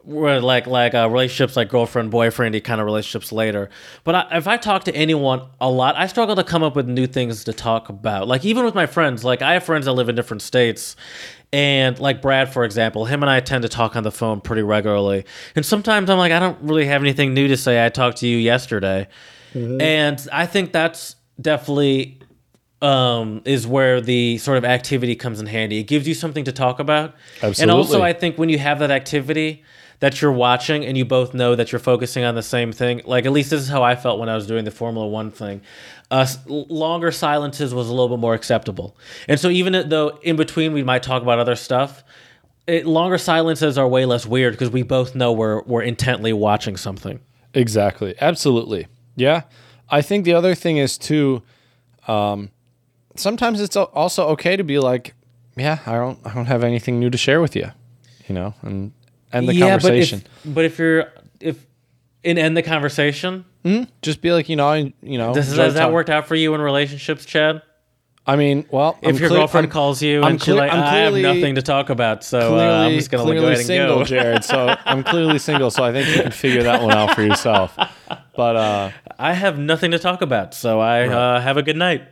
[0.05, 3.71] We're like like uh, relationships like girlfriend boyfriendy kind of relationships later
[4.03, 6.89] but I, if i talk to anyone a lot i struggle to come up with
[6.89, 9.93] new things to talk about like even with my friends like i have friends that
[9.93, 10.97] live in different states
[11.53, 14.63] and like brad for example him and i tend to talk on the phone pretty
[14.63, 15.25] regularly
[15.55, 18.27] and sometimes i'm like i don't really have anything new to say i talked to
[18.27, 19.07] you yesterday
[19.55, 22.19] and i think that's definitely
[22.83, 25.79] um, is where the sort of activity comes in handy.
[25.79, 27.15] It gives you something to talk about.
[27.37, 27.63] Absolutely.
[27.63, 29.63] And also, I think when you have that activity
[30.03, 33.25] that you're watching and you both know that you're focusing on the same thing, like
[33.25, 35.61] at least this is how I felt when I was doing the Formula One thing.
[36.11, 38.97] Uh, longer silences was a little bit more acceptable.
[39.29, 42.03] And so, even though in between we might talk about other stuff,
[42.67, 46.77] it, longer silences are way less weird because we both know we're, we're intently watching
[46.77, 47.21] something.
[47.55, 48.17] Exactly.
[48.21, 48.89] Absolutely.
[49.15, 49.43] Yeah.
[49.89, 51.45] I think the other thing is too.
[52.09, 52.51] Um,
[53.15, 55.15] sometimes it's also okay to be like,
[55.57, 57.71] yeah, I don't, I don't have anything new to share with you,
[58.27, 58.93] you know, and
[59.33, 60.23] end the conversation.
[60.45, 61.67] But if, but if you're if
[62.25, 63.45] and end the conversation,
[64.03, 66.55] Just be like, you know, I, you know, does, has that worked out for you
[66.55, 67.63] in relationships, Chad?
[68.25, 70.71] I mean, well, If I'm your cle- girlfriend I'm- calls you I'm and she's like,
[70.71, 73.47] I have clearly- nothing to talk about, so clearly, uh, I'm just gonna go clearly
[73.47, 74.05] ahead and single, go.
[74.05, 74.45] Jared.
[74.45, 75.73] So I'm clearly single.
[75.73, 77.77] So I think you can figure that one out for yourself.
[78.37, 82.03] But uh, I have nothing to talk about, so I uh, have a good night.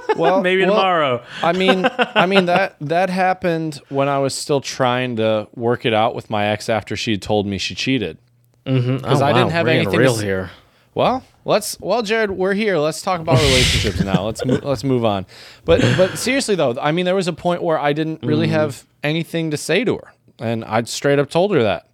[0.16, 1.22] well, Maybe well, tomorrow.
[1.42, 5.94] I mean, I mean that that happened when I was still trying to work it
[5.94, 8.18] out with my ex after she told me she cheated.
[8.64, 10.50] Because I didn't have we're anything to real s- here.
[10.94, 12.76] Well, let's well, Jared, we're here.
[12.78, 14.24] Let's talk about relationships now.
[14.26, 15.26] Let's mo- let's move on.
[15.64, 18.50] But but seriously though, I mean, there was a point where I didn't really Mm.
[18.52, 21.86] have anything to say to her, and I straight up told her that.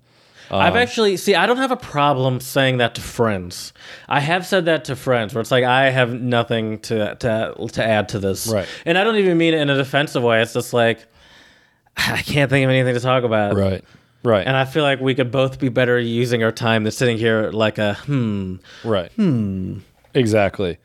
[0.51, 1.35] I've actually see.
[1.35, 3.73] I don't have a problem saying that to friends.
[4.09, 7.85] I have said that to friends, where it's like I have nothing to to to
[7.85, 8.69] add to this, Right.
[8.85, 10.43] And I don't even mean it in a defensive way.
[10.43, 11.07] It's just like
[11.97, 13.85] I can't think of anything to talk about, Right.
[14.23, 14.47] Right.
[14.47, 17.51] And I feel like we could both be better using our time than sitting here
[17.51, 18.57] like a hmm.
[18.85, 19.13] Right.
[19.13, 19.79] Hmm.
[20.15, 20.79] Exactly.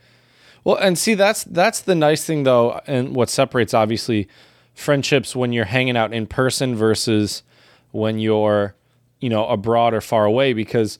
[0.63, 4.27] Well, and see that's that's the nice thing though, and what separates obviously
[4.75, 7.43] friendships when you're hanging out in person versus
[7.91, 8.75] when you're,
[9.21, 10.99] you know, abroad or far away because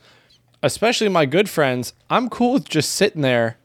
[0.64, 3.58] especially my good friends, I'm cool with just sitting there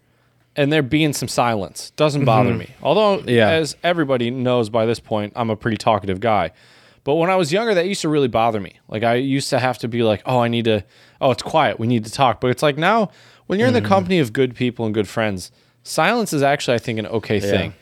[0.57, 1.91] and there being some silence.
[1.97, 2.27] Doesn't mm-hmm.
[2.27, 2.71] bother me.
[2.83, 3.51] Although Yeah.
[3.51, 6.53] as everybody knows by this point, I'm a pretty talkative guy.
[7.05, 8.81] But when I was younger, that used to really bother me.
[8.89, 10.83] Like I used to have to be like, "Oh, I need to.
[11.21, 11.79] Oh, it's quiet.
[11.79, 13.11] We need to talk." But it's like now,
[13.47, 13.87] when you're in the mm.
[13.87, 15.53] company of good people and good friends,
[15.85, 17.75] silence is actually, I think, an okay thing.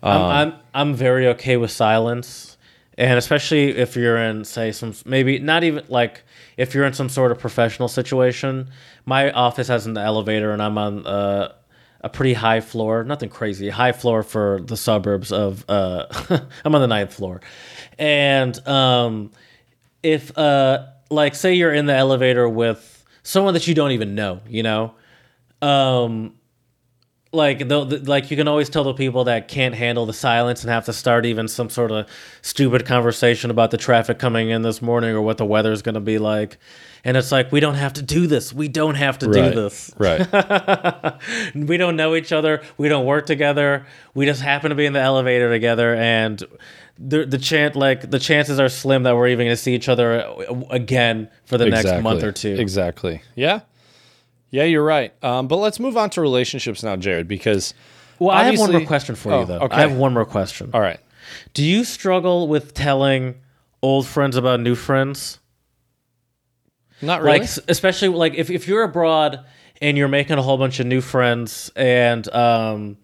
[0.00, 2.56] I'm, um, I'm I'm very okay with silence,
[2.98, 6.24] and especially if you're in say some maybe not even like
[6.56, 8.68] if you're in some sort of professional situation.
[9.06, 11.52] My office has an elevator, and I'm on uh,
[12.00, 13.04] a pretty high floor.
[13.04, 15.64] Nothing crazy, high floor for the suburbs of.
[15.68, 16.06] Uh,
[16.64, 17.40] I'm on the ninth floor,
[17.98, 19.30] and um,
[20.02, 24.40] if uh, like say you're in the elevator with someone that you don't even know,
[24.48, 24.94] you know.
[25.62, 26.34] Um,
[27.32, 30.62] like the, the like you can always tell the people that can't handle the silence
[30.62, 32.08] and have to start even some sort of
[32.40, 35.94] stupid conversation about the traffic coming in this morning or what the weather is going
[35.94, 36.56] to be like.
[37.04, 38.52] And it's like we don't have to do this.
[38.52, 39.92] We don't have to do this.
[39.98, 40.26] Right.
[41.54, 42.62] we don't know each other.
[42.76, 43.86] We don't work together.
[44.14, 45.94] We just happen to be in the elevator together.
[45.94, 46.42] And
[46.98, 49.88] the the chant like the chances are slim that we're even going to see each
[49.88, 52.56] other uh, again for the next month or two.
[52.58, 53.22] Exactly.
[53.36, 53.60] Yeah.
[54.50, 55.12] Yeah, you're right.
[55.22, 57.74] Um, but let's move on to relationships now, Jared, because
[58.18, 59.76] well i have one more question for Oh, you though okay.
[59.76, 60.98] i have one more question all right.
[61.54, 63.34] Do you struggle with telling
[63.82, 65.38] old friends about new friends?
[67.02, 67.40] Not really.
[67.40, 69.44] Like, especially like if, if you're abroad
[69.80, 72.96] and you're making a whole bunch of new friends, and um,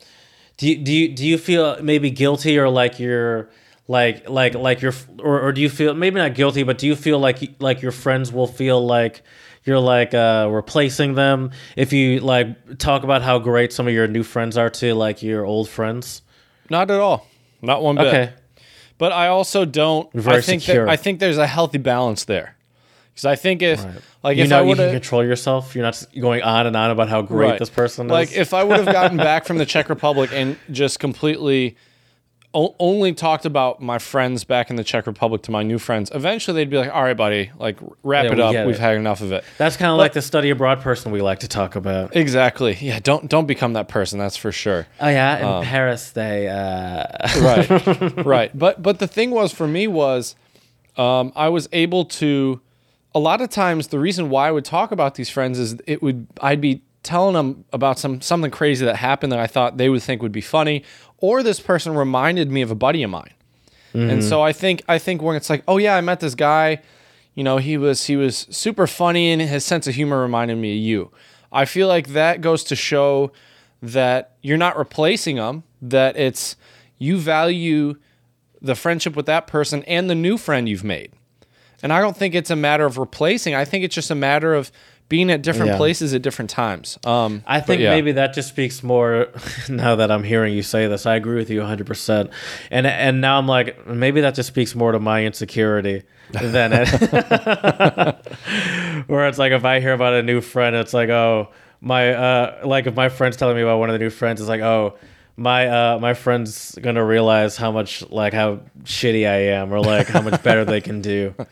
[0.56, 3.50] do you, do you do you feel maybe guilty or like you're
[3.86, 6.96] like like like you're or, or do you feel maybe not guilty, but do you
[6.96, 9.22] feel like like your friends will feel like
[9.64, 14.06] you're like uh, replacing them if you like talk about how great some of your
[14.06, 16.22] new friends are to like your old friends?
[16.70, 17.26] Not at all.
[17.62, 18.06] Not one bit.
[18.06, 18.32] Okay.
[18.98, 20.12] But I also don't.
[20.12, 20.86] Very I think secure.
[20.86, 22.56] that, I think there's a healthy balance there,
[23.12, 23.84] because I think if
[24.22, 26.90] like you if know I you can control yourself, you're not going on and on
[26.90, 28.12] about how great this person is.
[28.12, 31.76] like if I would have gotten back from the Czech Republic and just completely
[32.54, 36.10] o- only talked about my friends back in the Czech Republic to my new friends,
[36.14, 38.52] eventually they'd be like, "All right, buddy, like wrap Yeah, it we up.
[38.52, 41.12] get We've it." had enough of it." That's kind of like the study abroad person
[41.12, 42.14] we like to talk about.
[42.16, 42.76] Exactly.
[42.80, 43.00] Yeah.
[43.02, 44.18] Don't don't become that person.
[44.18, 44.86] That's for sure.
[45.00, 46.48] Oh yeah, in Paris they.
[46.48, 47.04] Uh...
[47.40, 50.36] right right but but the thing was for me was
[50.96, 52.60] um, i was able to
[53.14, 56.02] a lot of times the reason why i would talk about these friends is it
[56.02, 59.88] would i'd be telling them about some something crazy that happened that i thought they
[59.88, 60.82] would think would be funny
[61.18, 63.32] or this person reminded me of a buddy of mine.
[63.92, 66.82] And so i think i think when it's like oh yeah i met this guy
[67.34, 70.76] you know he was he was super funny and his sense of humor reminded me
[70.76, 71.10] of you.
[71.52, 73.30] I feel like that goes to show
[73.82, 76.56] that you're not replacing them that it's
[76.98, 77.94] you value
[78.60, 81.12] the friendship with that person and the new friend you've made.
[81.82, 84.54] And i don't think it's a matter of replacing i think it's just a matter
[84.54, 84.72] of
[85.08, 85.76] being at different Yeah.
[85.76, 86.98] places at different times.
[87.04, 87.90] Um, I think yeah.
[87.90, 89.28] maybe that just speaks more.
[89.68, 91.86] Now that I'm hearing you say this, I agree with you 100.
[91.86, 92.30] percent
[92.70, 96.02] And and now I'm like, maybe that just speaks more to my insecurity
[96.32, 96.88] than it.
[99.06, 101.50] Where it's like if I hear about a new friend, it's like, oh
[101.80, 104.48] my, uh, like if my friend's telling me about one of the new friends, it's
[104.48, 104.98] like, oh.
[105.36, 110.06] My uh my friend's gonna realize how much like how shitty I am or like
[110.06, 111.34] how much better they can do.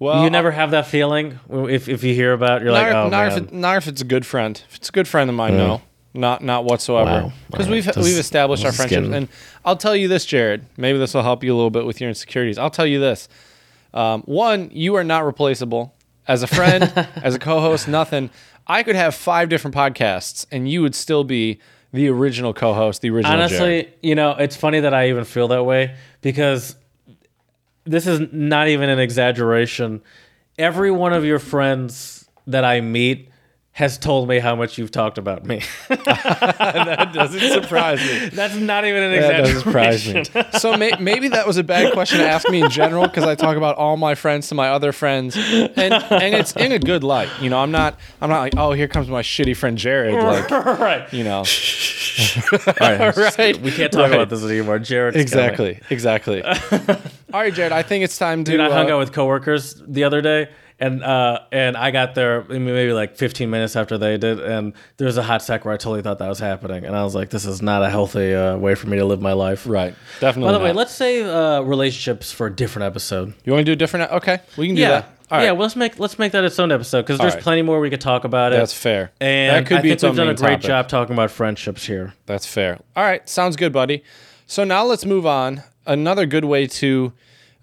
[0.00, 3.08] well, you never have that feeling if if you hear about you're not, like oh
[3.08, 3.30] not man.
[3.30, 4.60] if it, not if it's a good friend.
[4.68, 5.82] If it's a good friend of mine, no,
[6.14, 7.24] not not whatsoever.
[7.26, 7.32] Wow.
[7.50, 7.94] Because we've right.
[7.94, 9.28] This- we've established our this is friendships, getting- and
[9.64, 10.64] I'll tell you this, Jared.
[10.76, 12.58] Maybe this will help you a little bit with your insecurities.
[12.58, 13.28] I'll tell you this:
[13.94, 15.94] um, one, you are not replaceable
[16.26, 16.84] as a friend,
[17.22, 17.86] as a co-host.
[17.86, 18.30] Nothing.
[18.66, 21.60] I could have five different podcasts, and you would still be
[21.92, 23.36] the original co-host, the original.
[23.48, 23.52] Jared.
[23.52, 26.76] Honestly, you know, it's funny that I even feel that way because
[27.84, 30.02] this is not even an exaggeration.
[30.58, 33.29] Every one of your friends that I meet
[33.72, 35.62] has told me how much you've talked about me.
[35.88, 38.28] that doesn't surprise me.
[38.30, 40.42] That's not even an That doesn't surprise exaggeration.
[40.52, 40.58] me.
[40.58, 43.34] So may, maybe that was a bad question to ask me in general because I
[43.36, 47.04] talk about all my friends to my other friends, and and it's in a good
[47.04, 47.28] light.
[47.40, 50.14] You know, I'm not I'm not like oh here comes my shitty friend Jared.
[50.20, 51.12] Like right.
[51.12, 53.16] you know, All right.
[53.16, 53.60] right.
[53.62, 54.14] We can't talk Right.
[54.14, 54.78] about this anymore.
[54.78, 55.16] Jared.
[55.16, 56.42] exactly, exactly.
[56.42, 56.52] all
[57.32, 57.72] right, Jared.
[57.72, 58.50] I think it's time to.
[58.50, 60.48] Dude, I hung uh, out with coworkers the other day,
[60.80, 65.06] and uh, and I got there maybe like 15 minutes after they did, and there
[65.06, 67.30] was a hot sec where I totally thought that was happening, and I was like,
[67.30, 69.66] this is not a healthy uh, way for me to live my life.
[69.66, 70.52] Right, definitely.
[70.52, 73.34] By the way, let's save uh, relationships for a different episode.
[73.44, 74.10] you want to do a different?
[74.10, 75.04] Okay, we can do yeah, that.
[75.30, 75.52] All right, yeah.
[75.52, 77.42] Well, let's make let's make that its own episode because there's right.
[77.42, 78.56] plenty more we could talk about it.
[78.56, 79.12] that's fair.
[79.20, 80.66] and that could I be think we've done a great topic.
[80.66, 82.14] job talking about friendships here.
[82.26, 82.80] That's fair.
[82.96, 84.02] All right, sounds good, buddy.
[84.46, 85.62] So now let's move on.
[85.86, 87.12] Another good way to,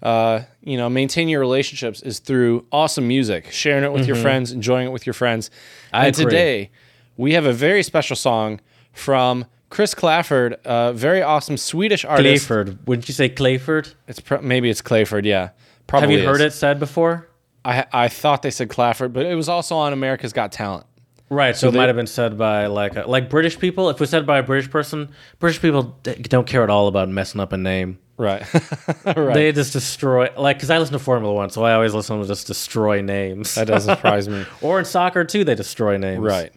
[0.02, 4.52] uh, you know, maintain your relationships is through awesome music, sharing it with your friends,
[4.52, 5.48] enjoying it with your friends.
[5.48, 5.96] Mm-hmm.
[5.96, 6.24] I and agree.
[6.24, 6.70] today,
[7.16, 8.60] we have a very special song
[8.92, 12.46] from Chris Kläfford, a very awesome Swedish artist.
[12.46, 13.92] Clayford, wouldn't you say Clayford?
[14.06, 15.24] It's pr- maybe it's Clayford.
[15.24, 15.50] Yeah,
[15.86, 16.12] probably.
[16.12, 17.28] Have you heard it said before?
[17.64, 20.84] I I thought they said Clafford, but it was also on America's Got Talent.
[21.30, 23.90] Right, so, it they- might have been said by like a, like British people.
[23.90, 26.88] If it was said by a British person, British people d- don't care at all
[26.88, 27.98] about messing up a name.
[28.18, 28.42] Right.
[29.06, 29.32] right.
[29.32, 32.20] They just destroy like because I listen to Formula One, so I always listen to
[32.20, 33.54] them just destroy names.
[33.54, 34.44] that doesn't surprise me.
[34.60, 36.20] or in soccer too, they destroy names.
[36.20, 36.52] Right.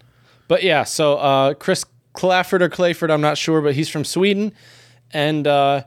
[0.47, 1.85] But yeah, so uh, Chris
[2.15, 4.53] Kläfford or Clayford, I'm not sure, but he's from Sweden,
[5.11, 5.83] and uh,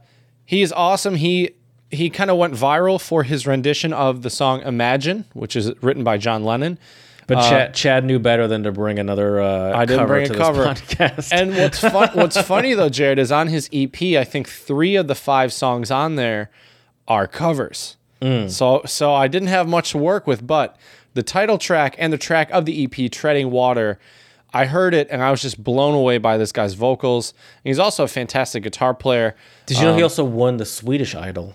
[0.47, 1.17] he is awesome.
[1.17, 1.51] He
[1.91, 6.05] he kind of went viral for his rendition of the song "Imagine," which is written
[6.05, 6.79] by John Lennon.
[7.27, 9.41] But uh, Chad, Chad knew better than to bring another.
[9.41, 10.65] Uh, I didn't cover bring a to cover.
[10.65, 11.33] Podcast.
[11.33, 15.09] And what's fun, what's funny though, Jared, is on his EP, I think three of
[15.09, 16.51] the five songs on there
[17.09, 17.97] are covers.
[18.21, 18.51] Mm.
[18.51, 20.77] So so I didn't have much to work with, but
[21.15, 23.99] the title track and the track of the EP, "Treading Water,"
[24.53, 27.33] I heard it and I was just blown away by this guy's vocals.
[27.65, 29.35] And he's also a fantastic guitar player.
[29.67, 31.55] did you know he um, also won the Swedish Idol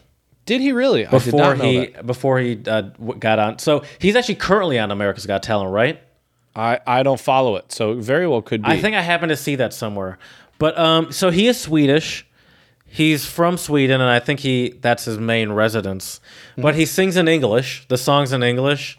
[0.50, 1.06] Did he really?
[1.06, 2.08] I did before he that.
[2.08, 2.82] before he uh,
[3.20, 3.60] got on?
[3.60, 6.02] So he's actually currently on America's Got Talent, right?
[6.56, 8.68] I I don't follow it, so it very well could be.
[8.68, 10.18] I think I happened to see that somewhere.
[10.58, 12.26] But um, so he is Swedish.
[12.88, 16.20] He's from Sweden, and I think he that's his main residence.
[16.58, 17.88] But he sings in English.
[17.88, 18.98] The songs in English,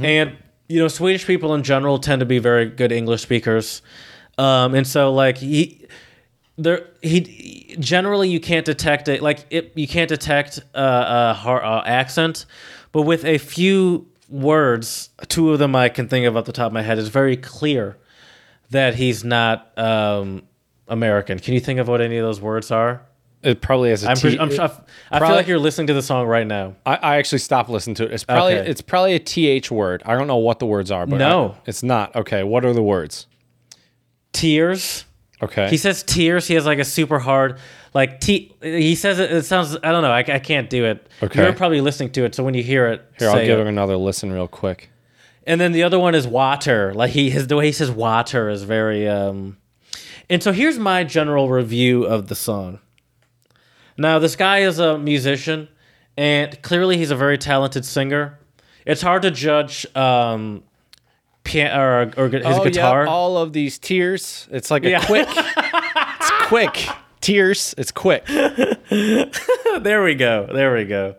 [0.00, 0.36] and
[0.66, 3.82] you know, Swedish people in general tend to be very good English speakers.
[4.36, 5.85] Um, and so like he,
[6.58, 11.62] there he generally you can't detect it like it you can't detect uh, a har
[11.64, 12.46] uh, accent,
[12.92, 16.68] but with a few words, two of them I can think of off the top
[16.68, 17.96] of my head, it's very clear
[18.70, 20.42] that he's not um,
[20.88, 21.38] American.
[21.38, 23.02] Can you think of what any of those words are?
[23.42, 24.80] it probably has a I'm, T- I'm, I feel
[25.10, 26.74] probably- like you're listening to the song right now.
[26.84, 28.12] I, I actually stopped listening to it.
[28.12, 28.68] It's probably Okay.
[28.68, 30.02] it's probably a th word.
[30.04, 31.54] I don't know what the words are, but No.
[31.56, 32.16] I- it's not.
[32.16, 33.28] Okay, what are the words?
[34.32, 35.04] Tears.
[35.42, 36.46] Okay, He says tears.
[36.48, 37.58] He has like a super hard,
[37.92, 38.54] like T.
[38.62, 39.30] He says it.
[39.30, 39.76] It sounds.
[39.82, 40.10] I don't know.
[40.10, 41.08] I, I can't do it.
[41.22, 41.42] Okay.
[41.42, 43.62] You're probably listening to it, so when you hear it, here I'll give it.
[43.62, 44.88] it another listen real quick.
[45.46, 46.92] And then the other one is water.
[46.94, 49.58] Like he his the way he says water is very um
[50.28, 52.80] And so here's my general review of the song.
[53.96, 55.68] Now this guy is a musician
[56.16, 58.38] and clearly he's a very talented singer.
[58.84, 60.64] It's hard to judge um
[61.46, 63.04] piano or, or his oh guitar.
[63.04, 64.46] yeah, all of these tears.
[64.50, 65.04] It's like a Yeah.
[65.06, 65.28] quick.
[65.36, 66.88] it's quick
[67.20, 67.74] tears.
[67.78, 68.26] It's quick.
[68.90, 70.48] there we go.
[70.52, 71.16] There we go.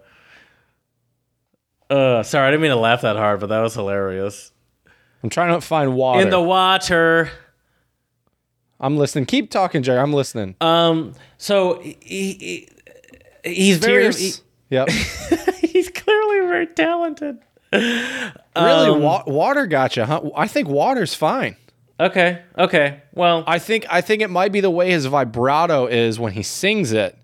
[1.90, 4.52] Uh sorry, I didn't mean to laugh that hard, but that was hilarious.
[5.24, 6.22] I'm trying to find water.
[6.22, 7.30] In the water.
[8.80, 9.26] I'm listening.
[9.26, 10.00] Keep talking, Jerry.
[10.00, 10.56] I'm listening.
[10.62, 12.70] Um so he, he
[13.44, 14.42] he's very tears.
[14.70, 14.90] yep.
[15.60, 17.40] he's clearly very talented.
[17.74, 20.22] Really, wa- water gotcha, huh?
[20.36, 21.56] I think water's fine.
[22.00, 23.02] Okay, okay.
[23.14, 26.44] Well, I think I think it might be the way his vibrato is when he
[26.44, 27.18] sings it,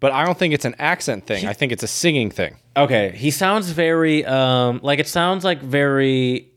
[0.00, 1.46] but I don't think it's an accent thing.
[1.46, 2.56] I think it's a singing thing.
[2.76, 3.12] okay.
[3.16, 6.50] He sounds very um like it sounds like very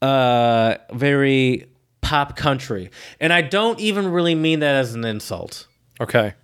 [0.00, 1.66] uh very
[2.02, 2.90] pop country,
[3.20, 5.66] and I don't even really mean that as an insult.
[6.00, 6.34] Okay.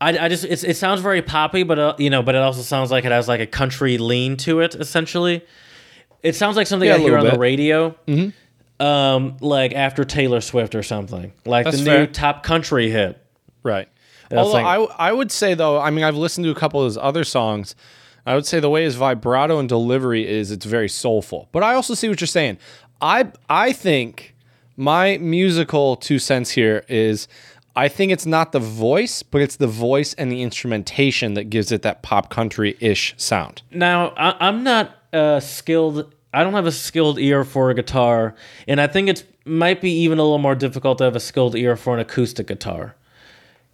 [0.00, 2.62] I, I just it's, it sounds very poppy, but uh, you know, but it also
[2.62, 4.74] sounds like it has like a country lean to it.
[4.74, 5.44] Essentially,
[6.22, 7.40] it sounds like something Yeah, I hear on little the bit.
[7.40, 7.94] radio,
[8.78, 12.00] um, like after Taylor Swift or something, like That's the fair.
[12.00, 13.22] new top country hit.
[13.62, 13.88] Right.
[14.28, 16.54] That's Although like- I, w- I would say though, I mean, I've listened to a
[16.54, 17.74] couple of his other songs.
[18.26, 21.48] I would say the way his vibrato and delivery is, it's very soulful.
[21.52, 22.58] But I also see what you're saying.
[23.00, 24.34] I I think
[24.76, 27.28] my musical two cents here is,
[27.76, 31.70] I think it's not the voice, but it's the voice and the instrumentation that gives
[31.70, 33.60] it that pop country ish sound.
[33.70, 36.12] Now I, I'm not uh, skilled.
[36.32, 38.34] I don't have a skilled ear for a guitar,
[38.66, 41.54] and I think it might be even a little more difficult to have a skilled
[41.54, 42.96] ear for an acoustic guitar.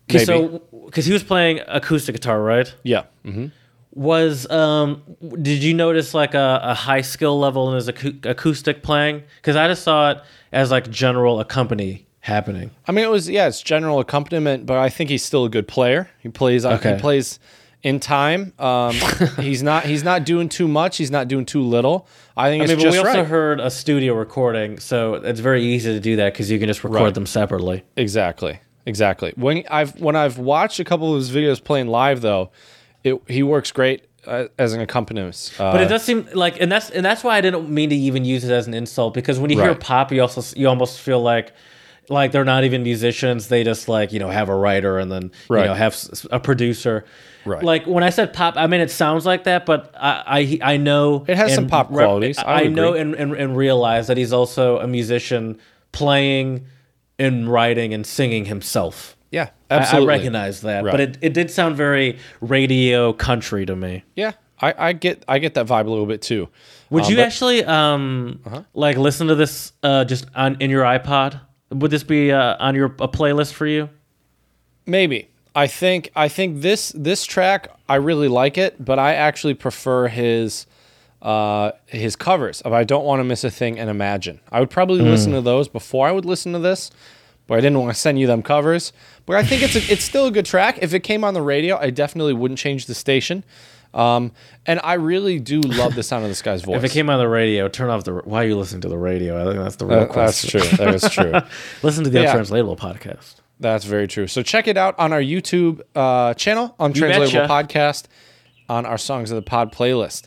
[0.08, 0.24] Maybe.
[0.24, 2.72] So, because he was playing acoustic guitar, right?
[2.82, 3.04] Yeah.
[3.24, 3.46] hmm
[3.92, 5.02] Was um,
[5.40, 9.22] did you notice like a, a high skill level in his acou- acoustic playing?
[9.36, 10.18] Because I just saw it
[10.52, 12.70] as like general accompany happening.
[12.88, 15.68] I mean, it was yeah, it's general accompaniment, but I think he's still a good
[15.68, 16.08] player.
[16.20, 16.94] He plays Okay.
[16.94, 17.38] he plays
[17.82, 18.52] in time.
[18.58, 18.94] Um,
[19.40, 20.96] he's not he's not doing too much.
[20.96, 22.06] He's not doing too little.
[22.36, 23.26] I think I it's mean, but just we also right.
[23.28, 26.82] heard a studio recording, so it's very easy to do that because you can just
[26.84, 27.14] record Right.
[27.14, 27.82] them separately.
[27.96, 29.32] exactly, exactly.
[29.36, 32.50] When I've when I've watched a couple of his videos playing live, though,
[33.04, 35.60] it he works great uh, as an accompanist.
[35.60, 37.96] Uh, But it does seem like, and that's and that's why I didn't mean to
[37.96, 41.00] even use it as an insult because when you hear pop, you also you almost
[41.00, 41.52] feel like
[42.08, 45.30] like they're not even musicians; they just like you know have a writer and then
[45.48, 45.62] Right.
[45.62, 45.96] you know have
[46.30, 47.04] a producer.
[47.44, 47.62] Right.
[47.62, 50.76] Like when I said pop, I mean it sounds like that, but I I, I
[50.76, 52.38] know It has some pop re- qualities.
[52.38, 55.58] I I, know and, and and realize that he's also a musician
[55.92, 56.66] playing
[57.18, 59.16] and writing and singing himself.
[59.30, 60.14] yeah, I- absolutely.
[60.14, 60.90] I, recognize that, Right.
[60.92, 64.04] but it, it did sound very radio country to me.
[64.16, 66.48] Yeah, I, I get I get that vibe a little bit too.
[66.90, 68.62] Would Um, you but- actually um Uh-huh.
[68.74, 71.40] like listen to this uh just on in your iPod?
[71.72, 73.88] Would this be uh, on your a playlist for you?
[74.86, 75.28] Maybe.
[75.54, 80.08] I think I think this this track I really like it, but I actually prefer
[80.08, 80.66] his
[81.20, 84.40] uh his covers of I don't want to miss a thing and imagine.
[84.50, 86.90] I would probably listen to those before I would listen to this,
[87.46, 88.92] but I didn't want to send you them covers.
[89.26, 90.78] But I think it's a, it's still a good track.
[90.80, 93.44] If it came on the radio, I definitely wouldn't change the station.
[93.94, 94.32] Um,
[94.66, 96.76] and I really do love the sound of this guy's voice.
[96.76, 98.14] If it came on the radio, turn off the.
[98.14, 99.40] Why are you listening to the radio?
[99.40, 100.60] I think that's the real Uh, that's question.
[100.60, 100.76] true.
[100.78, 101.32] That is true.
[101.82, 102.30] Listen to the Yeah.
[102.30, 103.34] untranslatable podcast.
[103.60, 104.26] That's very true.
[104.26, 107.52] So check it out on our YouTube uh, channel, Untranslatable betcha.
[107.52, 108.04] Podcast,
[108.68, 110.24] on our Songs of the Pod playlist.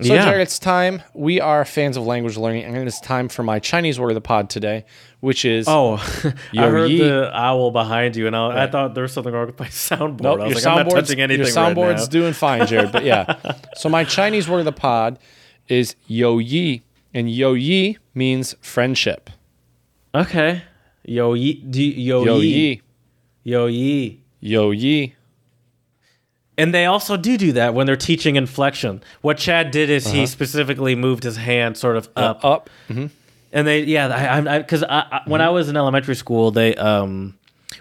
[0.00, 0.24] So, Yeah.
[0.26, 1.02] Jared, it's time.
[1.12, 4.20] We are fans of language learning, and it's time for my Chinese word of the
[4.20, 4.84] pod today,
[5.20, 5.94] which is Oh,
[6.56, 9.58] I heard the owl behind you, and I, I thought there was something wrong with
[9.58, 10.20] my soundboard.
[10.22, 12.66] Nope, I was your like, I'm not soundboard's, touching anything your soundboard's right doing fine,
[12.66, 12.92] Jared.
[12.92, 13.34] But yeah.
[13.76, 15.18] so my Chinese word of the pod
[15.68, 16.82] is yo yi,
[17.12, 19.30] and yo yi means friendship.
[20.14, 20.62] okay,
[21.04, 22.82] yo yi, do yo, Yo yi,
[23.42, 24.20] yo yi.
[24.40, 25.14] yo yi.
[26.56, 29.00] And they also do do that when they're teaching inflection.
[29.20, 30.16] What Chad did is Uh-huh.
[30.16, 32.68] he specifically moved his hand sort of up, Up.
[33.52, 36.74] And they yeah, I I because I, I, when I was in elementary school, they
[36.76, 37.38] um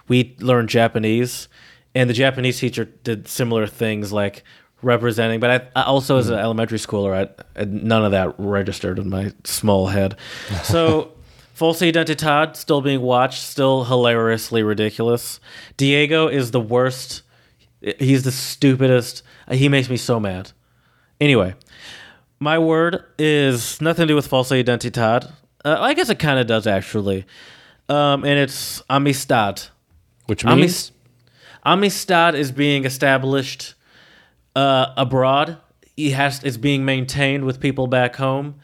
[0.07, 1.47] we learned Japanese,
[1.93, 4.43] and the Japanese teacher did similar things like
[4.81, 5.39] representing.
[5.39, 9.09] But I, I also as an elementary schooler, I, I none of that registered in
[9.09, 10.15] my small head.
[10.63, 11.11] So.
[11.57, 15.39] Falsa Identidad still being watched, still hilariously ridiculous.
[15.75, 17.23] Diego is the worst.
[17.97, 19.23] He's the stupidest.
[19.49, 20.51] He makes me so mad.
[21.19, 21.55] Anyway,
[22.39, 25.31] my word is nothing to do with Falsa Identidad.
[25.67, 27.25] Uh, I guess it kind of does actually,
[27.89, 29.63] um, and it's amistad.
[30.27, 30.91] Which means
[31.65, 33.73] amistad is being established
[34.55, 35.57] uh, abroad.
[35.97, 38.55] It has it's being maintained with people back home,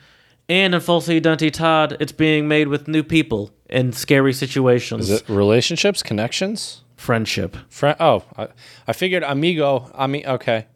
[0.47, 5.09] and in false Todd, it's being made with new people in scary situations.
[5.09, 6.84] is it relationships, connections?
[6.95, 7.57] Friendship.
[7.69, 7.97] Friend.
[7.99, 8.47] Oh, I,
[8.88, 9.91] I figured amigo.
[9.93, 10.25] Ami.
[10.25, 10.67] Okay,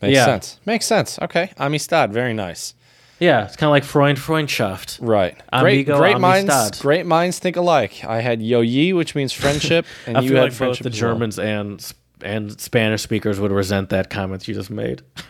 [0.00, 0.24] makes Yeah.
[0.24, 0.60] sense.
[0.64, 1.18] Makes sense.
[1.20, 2.10] Okay, amistad.
[2.12, 2.72] Very nice.
[3.20, 4.98] Yeah, it's kind of like Freund Freundschaft.
[5.00, 5.34] Right.
[5.52, 5.72] Great.
[5.74, 6.50] Amigo, great minds.
[6.52, 6.80] amistad.
[6.82, 8.04] Great minds think alike.
[8.04, 10.84] I had yo yi, which means friendship, and I you feel had like both friendship.
[10.84, 11.12] the as well.
[11.12, 11.92] Germans and
[12.22, 15.02] and Spanish speakers would resent that comment you just made.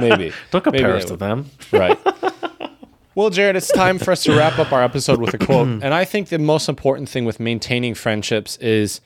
[0.00, 0.32] Maybe.
[0.50, 1.20] Don't compare they us to would.
[1.20, 1.50] them.
[1.72, 1.98] Right.
[3.14, 5.66] Well, Jared, it's time for us to wrap up our episode with a quote.
[5.82, 9.00] and I think the most important thing with maintaining friendships is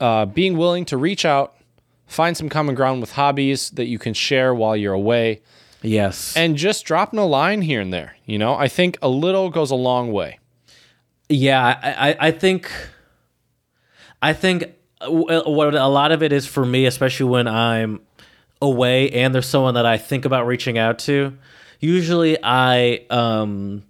[0.00, 1.54] uh, being willing to reach out,
[2.06, 5.42] find some common ground with hobbies that you can share while you're away,
[5.82, 6.36] Yes.
[6.36, 8.16] and just dropping a line here and there.
[8.24, 10.38] You know, I think a little goes a long way.
[11.28, 12.70] Yeah, I, I, I think,
[14.20, 18.00] I think uh, what a lot of it is for me, especially when I'm
[18.60, 21.36] away and there's someone that I think about reaching out to.
[21.80, 23.82] Usually, I, um,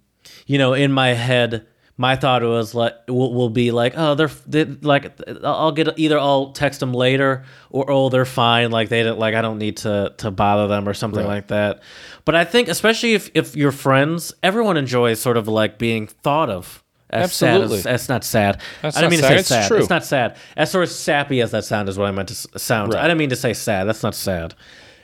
[0.47, 1.67] you know, in my head,
[1.97, 5.13] my thought was like will, will be like, oh, they're, they like,
[5.43, 9.35] I'll get either I'll text them later or oh, they're fine, like they don't like
[9.35, 11.81] I don't need to to bother them or something like that.
[12.25, 16.49] But I think especially if if you're friends, everyone enjoys sort of like being thought
[16.49, 16.83] of.
[17.09, 17.77] As Absolutely.
[17.77, 18.61] sad as, that's not sad.
[18.81, 19.67] That's I didn't not mean to sad, say it's sad.
[19.67, 19.77] true.
[19.77, 20.37] It's not sad.
[20.57, 22.93] As sort of sappy as that sound is what I meant to sound.
[22.93, 23.03] Right.
[23.03, 23.83] I didn't mean to say sad.
[23.83, 24.55] That's not sad.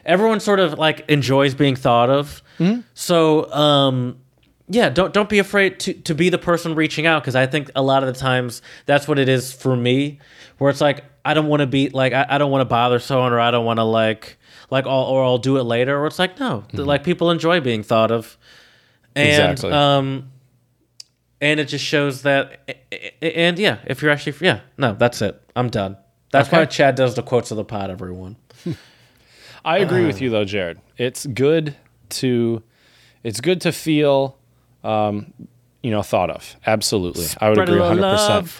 [0.05, 2.41] Everyone sort of like enjoys being thought of.
[2.57, 2.81] Mm-hmm.
[2.95, 4.17] So, um,
[4.69, 7.71] yeah, don't don't be afraid to to be the person reaching out because I think
[7.75, 10.19] a lot of the times that's what it is for me,
[10.59, 12.99] where it's like I don't want to be like I, I don't want to bother
[12.99, 14.37] someone or I don't want to like
[14.69, 17.59] like I'll, or I'll do it later or it's like no th- like people enjoy
[17.59, 18.37] being thought of,
[19.15, 19.51] and Mm-hmm.
[19.51, 19.71] Exactly.
[19.71, 20.31] um,
[21.41, 22.77] and it just shows that
[23.21, 25.97] and yeah if you're actually yeah no that's it I'm done.
[26.31, 26.57] That's Okay.
[26.59, 28.35] why Chad does the quotes of the pod, everyone.
[29.65, 30.79] I agree with you though, Jared.
[30.97, 31.75] It's good
[32.09, 32.61] to
[33.23, 34.37] it's good to feel
[34.83, 35.33] um,
[35.83, 36.55] you know, thought of.
[36.65, 37.25] Absolutely.
[37.39, 38.57] I would agree 100%.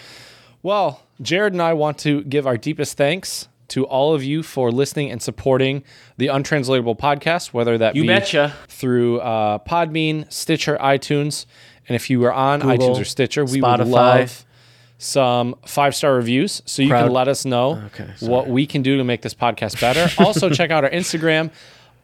[0.62, 4.70] Well, Jared and I want to give our deepest thanks to all of you for
[4.72, 5.84] listening and supporting
[6.16, 8.54] the Untranslatable podcast, whether that You be betcha.
[8.68, 11.46] through uh, Podbean, Stitcher, iTunes.
[11.88, 14.44] And if you are on Google, iTunes or Stitcher, we would love
[14.98, 18.96] some five star reviews so you can let us know Okay, what we can do
[18.98, 20.08] to make this podcast better.
[20.22, 21.50] also, check out our Instagram,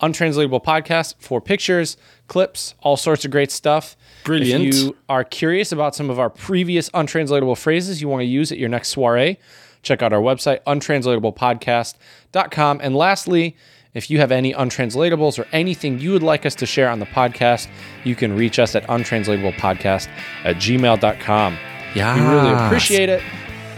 [0.00, 1.96] Untranslatable Podcast, for pictures,
[2.28, 3.96] clips, all sorts of great stuff.
[4.24, 4.64] Brilliant.
[4.64, 8.52] If you are curious about some of our previous untranslatable phrases you want to use
[8.52, 9.38] at your next soiree,
[9.82, 12.80] check out our website, untranslatablepodcast.com.
[12.82, 13.56] And lastly,
[13.94, 17.06] if you have any untranslatables or anything you would like us to share on the
[17.06, 17.68] podcast,
[18.04, 20.08] you can reach us at untranslatablepodcast
[20.44, 21.58] at gmail.com.
[21.94, 22.14] Yeah.
[22.14, 23.22] We really appreciate it.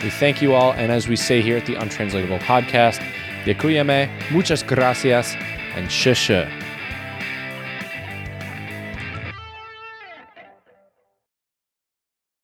[0.03, 0.73] We thank you all.
[0.73, 3.03] And as we say here at the Untranslatable Podcast,
[3.45, 5.35] Děkujeme, muchas gracias,
[5.77, 6.68] and shusha.